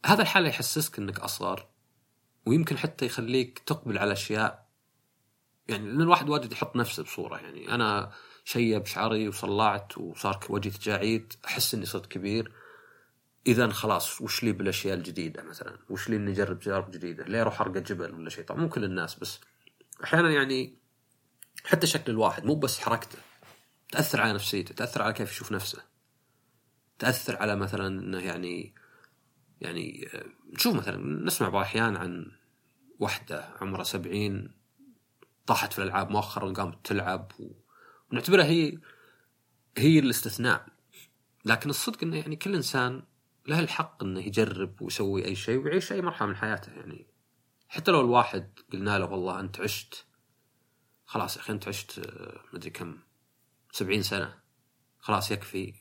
هذا 0.06 0.22
الحالة 0.22 0.48
يحسسك 0.48 0.98
إنك 0.98 1.20
أصغر 1.20 1.66
ويمكن 2.46 2.78
حتى 2.78 3.06
يخليك 3.06 3.58
تقبل 3.58 3.98
على 3.98 4.12
أشياء 4.12 4.64
يعني 5.68 5.88
لأن 5.88 6.00
الواحد 6.00 6.28
واجد 6.28 6.52
يحط 6.52 6.76
نفسه 6.76 7.02
بصورة 7.02 7.36
يعني 7.36 7.74
أنا 7.74 8.12
شيب 8.44 8.86
شعري 8.86 9.28
وصلعت 9.28 9.98
وصار 9.98 10.40
وجهي 10.48 10.70
تجاعيد 10.70 11.32
أحس 11.44 11.74
إني 11.74 11.86
صرت 11.86 12.06
كبير. 12.06 12.52
اذا 13.46 13.68
خلاص 13.68 14.20
وش 14.20 14.42
لي 14.42 14.52
بالأشياء 14.52 14.94
الجديدة 14.96 15.42
مثلا؟ 15.42 15.78
وش 15.90 16.08
لي 16.08 16.16
إني 16.16 16.30
أجرب 16.32 16.60
تجارب 16.60 16.90
جديدة؟ 16.90 17.24
ليه 17.24 17.40
أروح 17.40 17.60
أرقى 17.60 17.80
جبل 17.80 18.14
ولا 18.14 18.30
شيء؟ 18.30 18.44
طبعا 18.44 18.60
مو 18.60 18.68
كل 18.68 18.84
الناس 18.84 19.14
بس 19.14 19.40
أحيانا 20.04 20.30
يعني 20.30 20.78
حتى 21.64 21.86
شكل 21.86 22.12
الواحد 22.12 22.44
مو 22.44 22.54
بس 22.54 22.78
حركته. 22.78 23.18
تأثر 23.92 24.20
على 24.20 24.32
نفسيته 24.32 24.74
تأثر 24.74 25.02
على 25.02 25.12
كيف 25.12 25.30
يشوف 25.30 25.52
نفسه. 25.52 25.82
تأثر 26.98 27.36
على 27.36 27.56
مثلا 27.56 27.86
إنه 27.86 28.18
يعني 28.18 28.74
يعني 29.60 30.08
نشوف 30.52 30.74
مثلا 30.74 31.24
نسمع 31.24 31.48
بعض 31.48 31.62
الاحيان 31.62 31.96
عن 31.96 32.32
وحدة 32.98 33.44
عمرها 33.60 33.84
سبعين 33.84 34.54
طاحت 35.46 35.72
في 35.72 35.78
الألعاب 35.78 36.10
مؤخرا 36.10 36.52
قامت 36.52 36.86
تلعب 36.86 37.32
ونعتبرها 38.12 38.44
هي 38.44 38.78
هي 39.78 39.98
الاستثناء. 39.98 40.66
لكن 41.44 41.70
الصدق 41.70 42.02
إنه 42.02 42.16
يعني 42.16 42.36
كل 42.36 42.54
إنسان 42.54 43.02
له 43.46 43.60
الحق 43.60 44.02
إنه 44.02 44.20
يجرب 44.20 44.82
ويسوي 44.82 45.24
أي 45.24 45.34
شيء 45.34 45.58
ويعيش 45.58 45.92
أي 45.92 46.02
مرحلة 46.02 46.28
من 46.28 46.36
حياته 46.36 46.72
يعني. 46.72 47.06
حتى 47.68 47.90
لو 47.90 48.00
الواحد 48.00 48.58
قلنا 48.72 48.98
له 48.98 49.06
والله 49.06 49.40
أنت 49.40 49.60
عشت 49.60 50.04
خلاص 51.06 51.36
يا 51.36 51.40
أخي 51.40 51.52
أنت 51.52 51.68
عشت 51.68 52.00
مدري 52.52 52.70
كم 52.70 52.98
سبعين 53.72 54.02
سنة 54.02 54.34
خلاص 54.98 55.30
يكفي. 55.30 55.74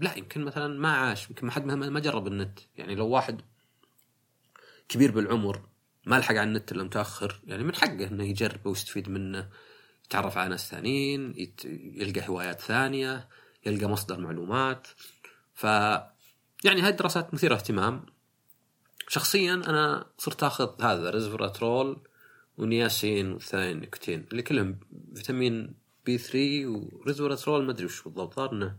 لا 0.00 0.18
يمكن 0.18 0.44
مثلا 0.44 0.78
ما 0.78 0.92
عاش 0.92 1.30
يمكن 1.30 1.46
ما 1.46 1.52
حد 1.52 1.64
ما 1.64 2.00
جرب 2.00 2.26
النت. 2.26 2.58
يعني 2.76 2.94
لو 2.94 3.08
واحد 3.08 3.42
كبير 4.88 5.10
بالعمر 5.10 5.68
ما 6.06 6.18
لحق 6.18 6.34
على 6.34 6.42
النت 6.42 6.72
إلا 6.72 6.84
متأخر 6.84 7.40
يعني 7.44 7.64
من 7.64 7.74
حقه 7.74 8.06
إنه 8.06 8.24
يجرب 8.24 8.66
ويستفيد 8.66 9.08
منه 9.08 9.48
يتعرف 10.04 10.38
على 10.38 10.48
ناس 10.48 10.70
ثانيين. 10.70 11.34
يلقى 11.64 12.28
هوايات 12.28 12.60
ثانية 12.60 13.28
يلقى 13.66 13.86
مصدر 13.86 14.20
معلومات. 14.20 14.86
ف 15.54 15.66
يعني 16.66 16.82
هاي 16.82 16.88
الدراسات 16.88 17.34
مثيرة 17.34 17.54
اهتمام. 17.54 18.06
شخصيا 19.08 19.54
أنا 19.54 20.06
صرت 20.18 20.42
آخذ 20.42 20.82
هذا 20.82 21.10
ريزفراترول 21.10 21.98
ونياسين 22.58 23.32
والثاني 23.32 23.74
nicotin 23.74 24.26
اللي 24.30 24.42
كلهم 24.42 24.78
فيتامين 25.14 25.74
B 26.06 26.18
3 26.18 26.66
وريزفراترول 26.66 27.64
ما 27.64 27.72
أدري 27.72 27.84
وش 27.84 28.02
بالضبط 28.02 28.34
ظهر 28.34 28.52
إنه 28.52 28.76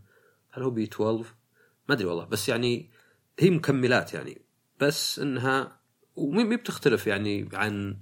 هل 0.50 0.62
هو 0.62 0.70
B 0.70 0.84
12 0.84 1.24
ما 1.88 1.94
أدري 1.94 2.06
والله 2.06 2.24
بس 2.24 2.48
يعني 2.48 2.90
هي 3.38 3.50
مكملات 3.50 4.14
يعني. 4.14 4.42
بس 4.80 5.18
إنها 5.18 5.78
ومي 6.16 6.56
بتختلف 6.56 7.06
يعني 7.06 7.48
عن 7.52 7.96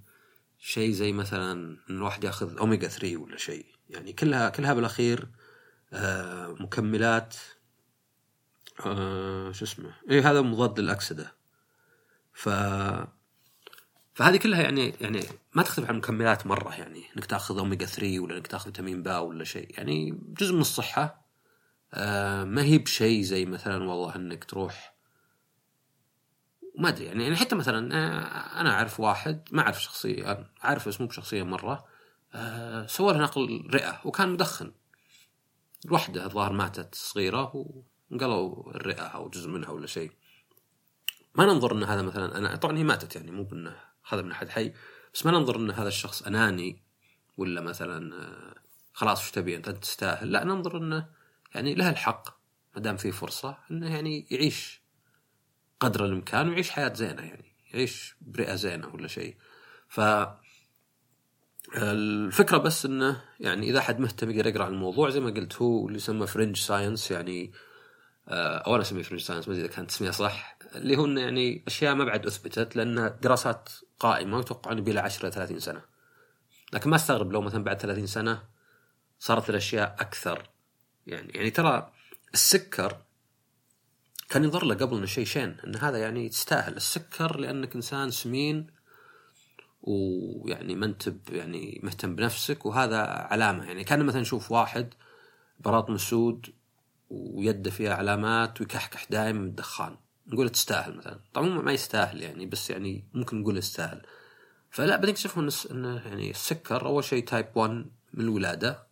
شيء 0.58 0.90
زي 0.90 1.12
مثلا 1.12 1.52
إن 1.90 1.96
الواحد 1.96 2.24
ياخذ 2.24 2.58
اوميجا 2.58 2.88
3 2.88 3.16
ولا 3.16 3.36
شيء. 3.36 3.66
يعني 3.90 4.12
كلها 4.12 4.48
كلها 4.48 4.74
بالأخير 4.74 5.28
آه 5.92 6.56
مكملات 6.60 7.36
آه 8.86 9.52
شو 9.52 9.64
اسمه؟ 9.64 9.90
اي 10.10 10.20
هذا 10.20 10.40
مضاد 10.40 10.80
للأكسدة. 10.80 11.32
ف 12.32 12.48
فهذه 14.14 14.36
كلها 14.36 14.62
يعني 14.62 14.94
يعني 15.00 15.22
ما 15.54 15.62
تختلف 15.62 15.86
عن 15.88 15.94
المكملات 15.94 16.46
مرة 16.46 16.74
يعني. 16.74 17.04
إنك 17.16 17.24
تأخذ 17.26 17.58
اوميجا 17.58 17.86
3 17.86 18.20
ولا 18.20 18.36
إنك 18.36 18.46
تأخذ 18.46 18.64
فيتامين 18.64 19.02
B 19.02 19.18
ولا 19.18 19.44
شيء. 19.44 19.78
يعني 19.78 20.20
جزء 20.38 20.54
من 20.54 20.60
الصحة. 20.60 21.26
آه 21.94 22.44
ما 22.44 22.62
هي 22.62 22.78
بشيء 22.78 23.22
زي 23.22 23.44
مثلا 23.44 23.84
والله 23.84 24.16
إنك 24.16 24.44
تروح 24.44 24.96
ما 26.78 26.88
أدري 26.88 27.04
يعني, 27.04 27.22
يعني 27.22 27.36
حتى 27.36 27.54
مثلا 27.54 27.78
أنا 28.60 28.70
أعرف 28.70 29.00
واحد 29.00 29.48
ما 29.52 29.62
أعرف 29.62 29.82
شخصيا 29.82 30.46
أعرف 30.64 30.88
اسمه 30.88 31.06
بشخصية 31.06 31.42
مرة. 31.42 31.84
سوى 32.86 33.12
له 33.12 33.18
نقل 33.18 33.70
رئة 33.74 34.00
وكان 34.04 34.28
مدخن. 34.28 34.72
الوحدة 35.84 36.24
الظاهر 36.24 36.52
ماتت 36.52 36.94
صغيرة 36.94 37.52
انقلوا 38.12 38.70
الرئة 38.70 39.02
أو 39.02 39.28
جزء 39.28 39.48
منها 39.48 39.70
ولا 39.70 39.86
شيء. 39.86 40.10
ما 41.34 41.44
ننظر 41.44 41.72
إن 41.72 41.84
هذا 41.84 42.02
مثلا 42.02 42.38
أنا 42.38 42.56
طبعا 42.56 42.78
هي 42.78 42.84
ماتت 42.84 43.16
يعني 43.16 43.30
مو 43.30 43.44
بانه 43.44 43.76
هذا 44.08 44.22
من 44.22 44.30
أحد 44.30 44.48
حي 44.48 44.72
بس 45.14 45.26
ما 45.26 45.32
ننظر 45.32 45.56
إن 45.56 45.70
هذا 45.70 45.88
الشخص 45.88 46.22
أناني 46.22 46.82
ولا 47.36 47.60
مثلا 47.60 48.14
آه، 48.14 48.54
خلاص 48.92 49.22
وش 49.22 49.30
تبي 49.30 49.56
أنت؟ 49.56 49.68
تستاهل. 49.68 50.32
لا 50.32 50.44
ننظر 50.44 50.76
إنه 50.76 51.08
يعني 51.54 51.74
له 51.74 51.90
الحق 51.90 52.28
ما 52.76 52.82
دام 52.82 52.96
في 52.96 53.12
فرصة 53.12 53.58
إنه 53.70 53.94
يعني 53.94 54.26
يعيش 54.30 54.82
قدر 55.80 56.04
الإمكان 56.04 56.48
ويعيش 56.48 56.70
حياة 56.70 56.92
زينة 56.94 57.22
يعني 57.22 57.52
يعيش 57.72 58.16
برئة 58.20 58.54
زينة 58.54 58.88
ولا 58.94 59.08
شيء. 59.08 59.36
ف 59.88 60.00
الفكرة 61.76 62.58
بس 62.58 62.86
إنه 62.86 63.24
يعني 63.40 63.70
إذا 63.70 63.78
أحد 63.78 64.00
مهتم 64.00 64.30
يقدر 64.30 64.46
يقرأ 64.46 64.64
عن 64.64 64.72
الموضوع 64.72 65.10
زي 65.10 65.20
ما 65.20 65.30
قلت 65.30 65.62
هو 65.62 65.86
اللي 65.86 65.96
يسمى 65.96 66.26
fringe 66.26 66.56
science 66.56 67.10
يعني 67.10 67.52
أو 68.28 68.74
أنا 68.74 68.82
أسميه 68.82 69.02
fringe 69.02 69.20
science 69.20 69.48
ما 69.48 69.54
أدري 69.54 69.64
إذا 69.66 69.74
كانت 69.74 69.90
تسميه 69.90 70.10
صح 70.10 70.56
اللي 70.74 70.94
إنه 70.94 71.20
يعني 71.20 71.64
أشياء 71.66 71.94
ما 71.94 72.04
بعد 72.04 72.26
أثبتت 72.26 72.76
لأن 72.76 73.16
دراسات 73.22 73.68
قائمة 73.98 74.36
ويتوقع 74.36 74.72
إنه 74.72 74.80
بلا 74.80 75.02
10 75.02 75.22
إلى 75.22 75.32
30 75.32 75.58
سنة. 75.58 75.82
لكن 76.72 76.90
ما 76.90 76.96
استغرب 76.96 77.32
لو 77.32 77.40
مثلا 77.40 77.64
بعد 77.64 77.80
30 77.80 78.06
سنة 78.06 78.42
صارت 79.18 79.50
الأشياء 79.50 79.96
أكثر. 80.00 80.50
يعني 81.06 81.32
يعني 81.34 81.50
ترى 81.50 81.92
السكر 82.34 82.96
كان 84.28 84.44
ينظر 84.44 84.64
له 84.64 84.74
قبل 84.74 84.96
إنه 84.96 85.06
شيء 85.06 85.24
شين 85.24 85.56
إن 85.66 85.76
هذا 85.76 85.98
يعني 85.98 86.28
تستاهل 86.28 86.76
السكر 86.76 87.40
لأنك 87.40 87.74
إنسان 87.74 88.10
سمين 88.10 88.66
ويعني 89.82 90.74
ما 90.74 90.86
أنت 90.86 91.12
يعني 91.28 91.80
مهتم 91.82 92.16
بنفسك 92.16 92.66
وهذا 92.66 93.00
علامة. 93.02 93.64
يعني 93.64 93.84
كان 93.84 94.06
مثلا 94.06 94.20
نشوف 94.20 94.52
واحد 94.52 94.94
براطم 95.60 95.98
سود 95.98 96.46
ويده 97.10 97.70
فيها 97.70 97.94
علامات 97.94 98.60
ويكحكح 98.60 99.06
دائما 99.10 99.38
من 99.38 99.48
الدخان. 99.48 99.96
نقول 100.26 100.48
تستاهل 100.48 100.96
مثلا. 100.96 101.20
طبعا 101.34 101.48
ما 101.48 101.72
يستاهل 101.72 102.22
يعني 102.22 102.46
بس 102.46 102.70
يعني 102.70 103.08
ممكن 103.14 103.40
نقول 103.40 103.56
يستاهل. 103.56 104.06
فلا 104.70 104.96
بعدين 104.96 105.10
اكتشفوا 105.10 105.48
إنه 105.70 106.06
يعني 106.06 106.30
السكر 106.30 106.86
أول 106.86 107.04
شيء 107.04 107.24
type 107.24 107.46
1 107.54 107.70
من 108.14 108.24
الولادة. 108.24 108.86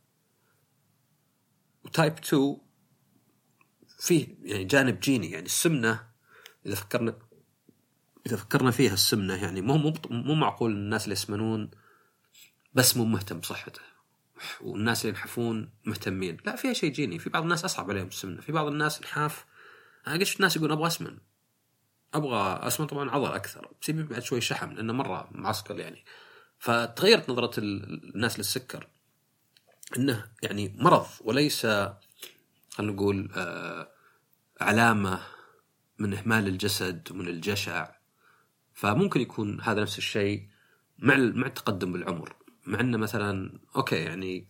و 1.84 1.90
type 1.90 2.12
2 2.12 2.56
فيه 3.98 4.36
يعني 4.42 4.64
جانب 4.64 5.00
جيني 5.00 5.30
يعني 5.30 5.46
السمنة 5.46 6.06
إذا 6.66 6.74
فكرنا 6.74 7.18
إذا 8.26 8.36
فكرنا 8.36 8.70
فيها 8.70 8.94
السمنة 8.94 9.34
يعني 9.34 9.60
مو 9.60 9.76
مو 9.76 9.94
مو 10.10 10.34
معقول 10.34 10.72
الناس 10.72 11.04
اللي 11.04 11.12
يسمنون 11.12 11.70
بس 12.74 12.96
مو 12.96 13.04
مهتم 13.04 13.40
بصحته 13.40 13.80
والناس 14.60 15.00
اللي 15.00 15.16
ينحفون 15.16 15.70
مهتمين. 15.84 16.36
لا 16.46 16.56
فيها 16.56 16.72
شيء 16.72 16.92
جيني. 16.92 17.18
في 17.18 17.30
بعض 17.30 17.42
الناس 17.42 17.64
أصعب 17.64 17.90
عليهم 17.90 18.06
السمنه 18.06 18.40
في 18.40 18.52
بعض 18.52 18.66
الناس 18.66 19.02
نحاف 19.02 19.44
أنا 20.06 20.14
قد 20.14 20.26
ناس 20.40 20.56
يقول 20.56 20.72
أبغى 20.72 20.86
أسمن. 20.86 21.18
أبغى 22.14 22.66
أسمن. 22.66 22.86
طبعا 22.86 23.10
عضل 23.10 23.32
أكثر. 23.32 23.70
بس 23.82 23.90
بعد 23.90 24.22
شوي 24.22 24.40
شحم 24.40 24.72
لأنه 24.72 24.92
مرة 24.92 25.28
معسكر 25.32 25.78
يعني. 25.78 26.04
فتغيرت 26.58 27.30
نظرة 27.30 27.60
الناس 27.60 28.38
للسكر. 28.38 28.88
إنه 29.96 30.30
يعني 30.42 30.76
مرض 30.78 31.06
وليس 31.20 31.66
خلينا 32.70 32.92
نقول 32.92 33.32
آه 33.36 33.90
علامة 34.60 35.20
من 35.98 36.14
إهمال 36.14 36.48
الجسد 36.48 37.08
ومن 37.10 37.28
الجشع. 37.28 37.94
فممكن 38.74 39.20
يكون 39.20 39.60
هذا 39.60 39.82
نفس 39.82 39.98
الشيء 39.98 40.48
مع 40.98 41.16
مع 41.16 41.46
التقدم 41.46 41.92
بالعمر. 41.92 42.36
مع 42.66 42.80
انه 42.80 42.98
مثلا 42.98 43.58
أوكي 43.76 43.96
يعني 43.96 44.46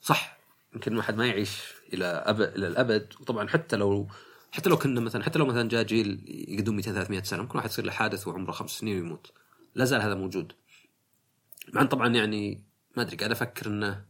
صح 0.00 0.38
يمكن 0.74 0.92
الواحد 0.92 1.16
ما 1.16 1.26
يعيش 1.26 1.74
إلى 1.92 2.04
أبد 2.04 2.56
إلى 2.56 2.66
الأبد. 2.66 3.12
وطبعا 3.20 3.48
حتى 3.48 3.76
لو 3.76 4.08
حتى 4.52 4.70
لو 4.70 4.76
كنا 4.76 5.00
مثلا 5.00 5.22
حتى 5.22 5.38
لو 5.38 5.46
مثلا 5.46 5.68
جاء 5.68 5.82
جيل 5.82 6.24
يقدم 6.48 6.76
200 6.76 6.92
300 6.92 7.22
سنة 7.22 7.42
ممكن 7.42 7.58
واحد 7.58 7.70
يصير 7.70 7.84
له 7.84 7.92
حادث 7.92 8.28
وعمره 8.28 8.52
خمس 8.52 8.70
سنين 8.70 8.96
ويموت. 8.96 9.32
لا 9.74 9.84
زال 9.84 10.02
هذا 10.02 10.14
موجود. 10.14 10.52
مع 11.72 11.82
إن 11.82 11.86
طبعا 11.86 12.08
يعني 12.08 12.62
ما 12.96 13.02
أدري 13.02 13.16
قاعد 13.16 13.30
أفكر 13.30 13.66
إنه 13.66 14.04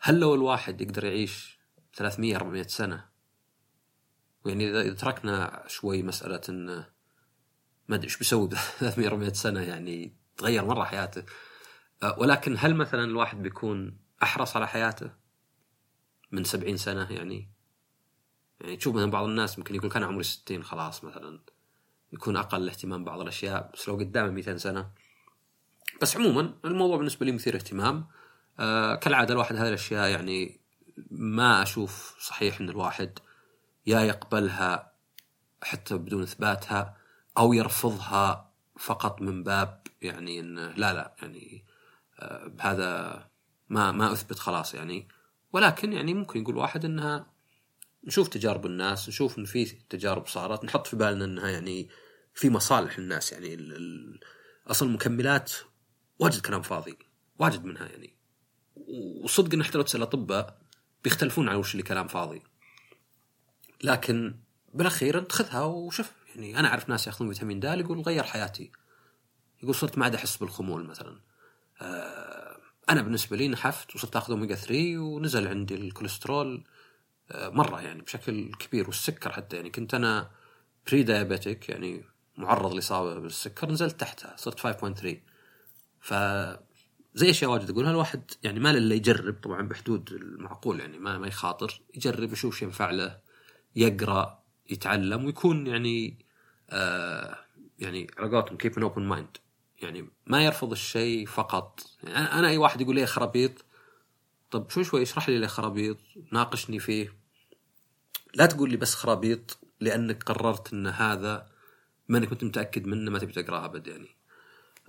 هل 0.00 0.20
لو 0.20 0.34
الواحد 0.34 0.80
يقدر 0.80 1.04
يعيش 1.04 1.58
300 1.94 2.36
400 2.36 2.62
سنة 2.62 3.04
ويعني 4.44 4.80
إذا 4.80 4.94
تركنا 4.94 5.64
شوي 5.66 6.02
مسألة 6.02 6.40
إنه 6.48 6.86
ما 7.88 7.96
أدري 7.96 8.06
إيش 8.06 8.16
بيسوي 8.16 8.48
300 8.78 9.08
400 9.08 9.32
سنة 9.32 9.60
يعني 9.60 10.12
تغير 10.36 10.64
مرة 10.64 10.84
حياته. 10.84 11.22
ولكن 12.18 12.56
هل 12.58 12.74
مثلا 12.74 13.04
الواحد 13.04 13.42
بيكون 13.42 13.98
أحرص 14.22 14.56
على 14.56 14.68
حياته 14.68 15.10
من 16.32 16.44
70 16.44 16.76
سنة؟ 16.76 17.12
يعني 17.12 17.48
يعني 18.60 18.76
تشوف 18.76 18.96
مثلا 18.96 19.10
بعض 19.10 19.24
الناس 19.24 19.58
ممكن 19.58 19.74
يقول 19.74 19.90
كان 19.90 20.02
عمري 20.04 20.22
60 20.22 20.62
خلاص 20.62 21.04
مثلا 21.04 21.40
يكون 22.12 22.36
أقل 22.36 22.68
اهتمام 22.68 23.04
بعض 23.04 23.20
الأشياء 23.20 23.70
بس 23.74 23.88
لو 23.88 23.94
قدامه 23.94 24.30
200 24.30 24.56
سنة. 24.56 24.90
بس 26.02 26.16
عموما 26.16 26.54
الموضوع 26.64 26.96
بالنسبة 26.96 27.26
لي 27.26 27.32
مثير 27.32 27.56
اهتمام. 27.56 28.06
آه 28.58 28.94
كالعادة 28.94 29.34
الواحد 29.34 29.56
هذه 29.56 29.68
الأشياء 29.68 30.08
يعني 30.08 30.60
ما 31.10 31.62
أشوف 31.62 32.16
صحيح 32.20 32.60
إن 32.60 32.68
الواحد 32.68 33.18
يا 33.86 34.00
يقبلها 34.00 34.92
حتى 35.62 35.98
بدون 35.98 36.22
إثباتها 36.22 36.96
أو 37.38 37.52
يرفضها 37.52 38.50
فقط 38.78 39.22
من 39.22 39.42
باب 39.42 39.82
يعني 40.02 40.40
انه 40.40 40.70
لا 40.70 40.94
لا 40.94 41.14
يعني 41.22 41.64
آه 42.18 42.52
هذا 42.60 43.28
ما 43.68 43.92
ما 43.92 44.12
أثبت 44.12 44.38
خلاص 44.38 44.74
يعني. 44.74 45.08
ولكن 45.52 45.92
يعني 45.92 46.14
ممكن 46.14 46.40
يقول 46.40 46.56
واحد 46.56 46.84
إنها 46.84 47.26
نشوف 48.04 48.28
تجارب 48.28 48.66
الناس 48.66 49.08
نشوف 49.08 49.38
إن 49.38 49.44
في 49.44 49.64
تجارب 49.64 50.26
صارت 50.26 50.64
نحط 50.64 50.86
في 50.86 50.96
بالنا 50.96 51.24
إنها 51.24 51.48
يعني 51.48 51.88
في 52.34 52.50
مصالح 52.50 52.98
الناس 52.98 53.32
يعني 53.32 53.58
أصل 54.66 54.86
المكملات 54.86 55.52
واجد 56.18 56.40
كلام 56.40 56.62
فاضي 56.62 56.98
واجد 57.38 57.64
منها 57.64 57.86
يعني. 57.86 58.16
وصدق 59.22 59.54
إن 59.54 59.62
حتى 59.64 59.78
لو 59.78 59.84
تسأل 59.84 60.02
أطباء 60.02 60.58
بيختلفون 61.04 61.48
عن 61.48 61.56
وش 61.56 61.72
اللي 61.72 61.82
كلام 61.82 62.08
فاضي. 62.08 62.42
لكن 63.84 64.34
بالأخير 64.74 65.18
أنت 65.18 65.32
خذها 65.32 65.62
وشوف 65.62 66.12
يعني. 66.34 66.58
أنا 66.58 66.68
أعرف 66.68 66.88
ناس 66.88 67.06
يأخذون 67.06 67.32
فيتامين 67.32 67.60
د 67.60 67.64
يقول 67.64 68.00
غير 68.00 68.22
حياتي. 68.22 68.72
يقول 69.62 69.74
صرت 69.74 69.98
ما 69.98 70.04
عاد 70.04 70.14
أحس 70.14 70.36
بالخمول 70.36 70.86
مثلا. 70.86 71.20
أنا 72.90 73.02
بالنسبة 73.02 73.36
لي 73.36 73.48
نحفت 73.48 73.94
وصرت 73.94 74.16
آخذ 74.16 74.32
أوميجا 74.32 74.54
3 74.54 74.98
ونزل 74.98 75.48
عندي 75.48 75.74
الكوليسترول 75.74 76.64
آه 77.30 77.48
مرة 77.48 77.80
يعني 77.80 78.02
بشكل 78.02 78.52
كبير 78.54 78.86
والسكر 78.86 79.32
حتى 79.32 79.56
يعني 79.56 79.70
كنت 79.70 79.94
أنا 79.94 80.30
pre-diabetic 80.86 81.68
يعني 81.68 82.04
معرض 82.36 82.74
لإصابة 82.74 83.18
بالسكر 83.20 83.70
نزلت 83.70 84.00
تحتها 84.00 84.36
صرت 84.36 84.60
5.3 84.60 85.08
ف 86.00 86.14
زي 87.14 87.30
أشياء 87.30 87.50
واجد 87.50 87.70
أقولها 87.70 87.90
الواحد 87.90 88.22
يعني 88.42 88.60
ما 88.60 88.70
إلا 88.70 88.94
يجرب 88.94 89.34
طبعا 89.42 89.62
بحدود 89.62 90.12
المعقول 90.12 90.80
يعني 90.80 90.98
ما 90.98 91.18
ما 91.18 91.26
يخاطر 91.26 91.80
يجرب 91.94 92.32
يشوف 92.32 92.56
شو 92.58 92.64
ينفع 92.64 92.90
له 92.90 93.18
يقرأ 93.76 94.42
يتعلم 94.70 95.24
ويكون 95.24 95.66
يعني 95.66 96.18
آه 96.70 97.38
يعني 97.78 98.06
على 98.18 98.30
قولتهم 98.30 98.56
keep 98.56 98.78
an 98.78 98.82
open 98.82 99.02
mind 99.02 99.36
يعني 99.82 100.10
ما 100.26 100.44
يرفض 100.44 100.70
الشيء 100.72 101.26
فقط. 101.26 101.80
يعني 102.02 102.32
أنا 102.32 102.48
أي 102.48 102.56
واحد 102.56 102.80
يقول 102.80 102.94
لي 102.94 103.06
خرابيط 103.06 103.64
طب 104.50 104.70
شوي 104.70 104.84
شوي 104.84 105.02
اشرح 105.02 105.28
لي 105.28 105.38
ليه 105.38 105.46
خرابيط 105.46 105.98
ناقشني 106.32 106.78
فيه. 106.78 107.12
لا 108.34 108.46
تقول 108.46 108.70
لي 108.70 108.76
بس 108.76 108.94
خرابيط 108.94 109.58
لأنك 109.80 110.22
قررت 110.22 110.72
إن 110.72 110.86
هذا 110.86 111.48
ما 112.08 112.18
أنك 112.18 112.28
كنت 112.28 112.44
متأكد 112.44 112.86
منه 112.86 113.10
ما 113.10 113.18
تبي 113.18 113.32
تقراه 113.32 113.64
أبد 113.64 113.86
يعني. 113.86 114.08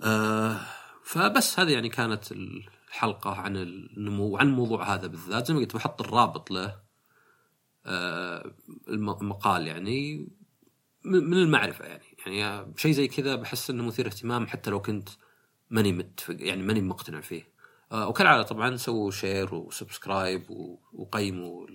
آه 0.00 0.60
فبس 1.04 1.60
هذه 1.60 1.72
يعني 1.72 1.88
كانت 1.88 2.32
الحلقة 2.32 3.34
عن 3.34 3.56
النمو 3.56 4.24
وعن 4.24 4.46
الموضوع 4.46 4.94
هذا 4.94 5.06
بالذات. 5.06 5.46
زي 5.46 5.54
ما 5.54 5.60
قلت 5.60 5.74
بحط 5.74 6.00
الرابط 6.00 6.50
له 6.50 6.80
آه 7.86 8.54
المقال 8.88 9.66
يعني 9.66 10.28
من 11.04 11.34
المعرفة 11.34 11.84
يعني. 11.84 12.09
يعني 12.26 12.74
شيء 12.76 12.92
زي 12.92 13.08
كذا 13.08 13.34
بحس 13.34 13.70
إنه 13.70 13.84
مثير 13.84 14.06
اهتمام 14.06 14.46
حتى 14.46 14.70
لو 14.70 14.82
كنت 14.82 15.08
ماني 15.70 15.92
متفق 15.92 16.36
يعني 16.38 16.62
ماني 16.62 16.80
مقتنع 16.80 17.20
فيه. 17.20 17.52
آه 17.92 18.08
وكالعاده 18.08 18.42
طبعا 18.42 18.76
سووا 18.76 19.10
share 19.10 19.54
و 19.54 19.64
subscribe 19.64 20.50
وقيموا 20.92 21.66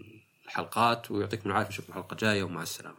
الحلقات 0.45 1.11
ويعطيكم 1.11 1.49
العافية 1.49 1.69
نشوفكم 1.69 1.93
الحلقة 1.93 2.13
الجايه 2.13 2.43
ومع 2.43 2.61
السلامة. 2.61 2.97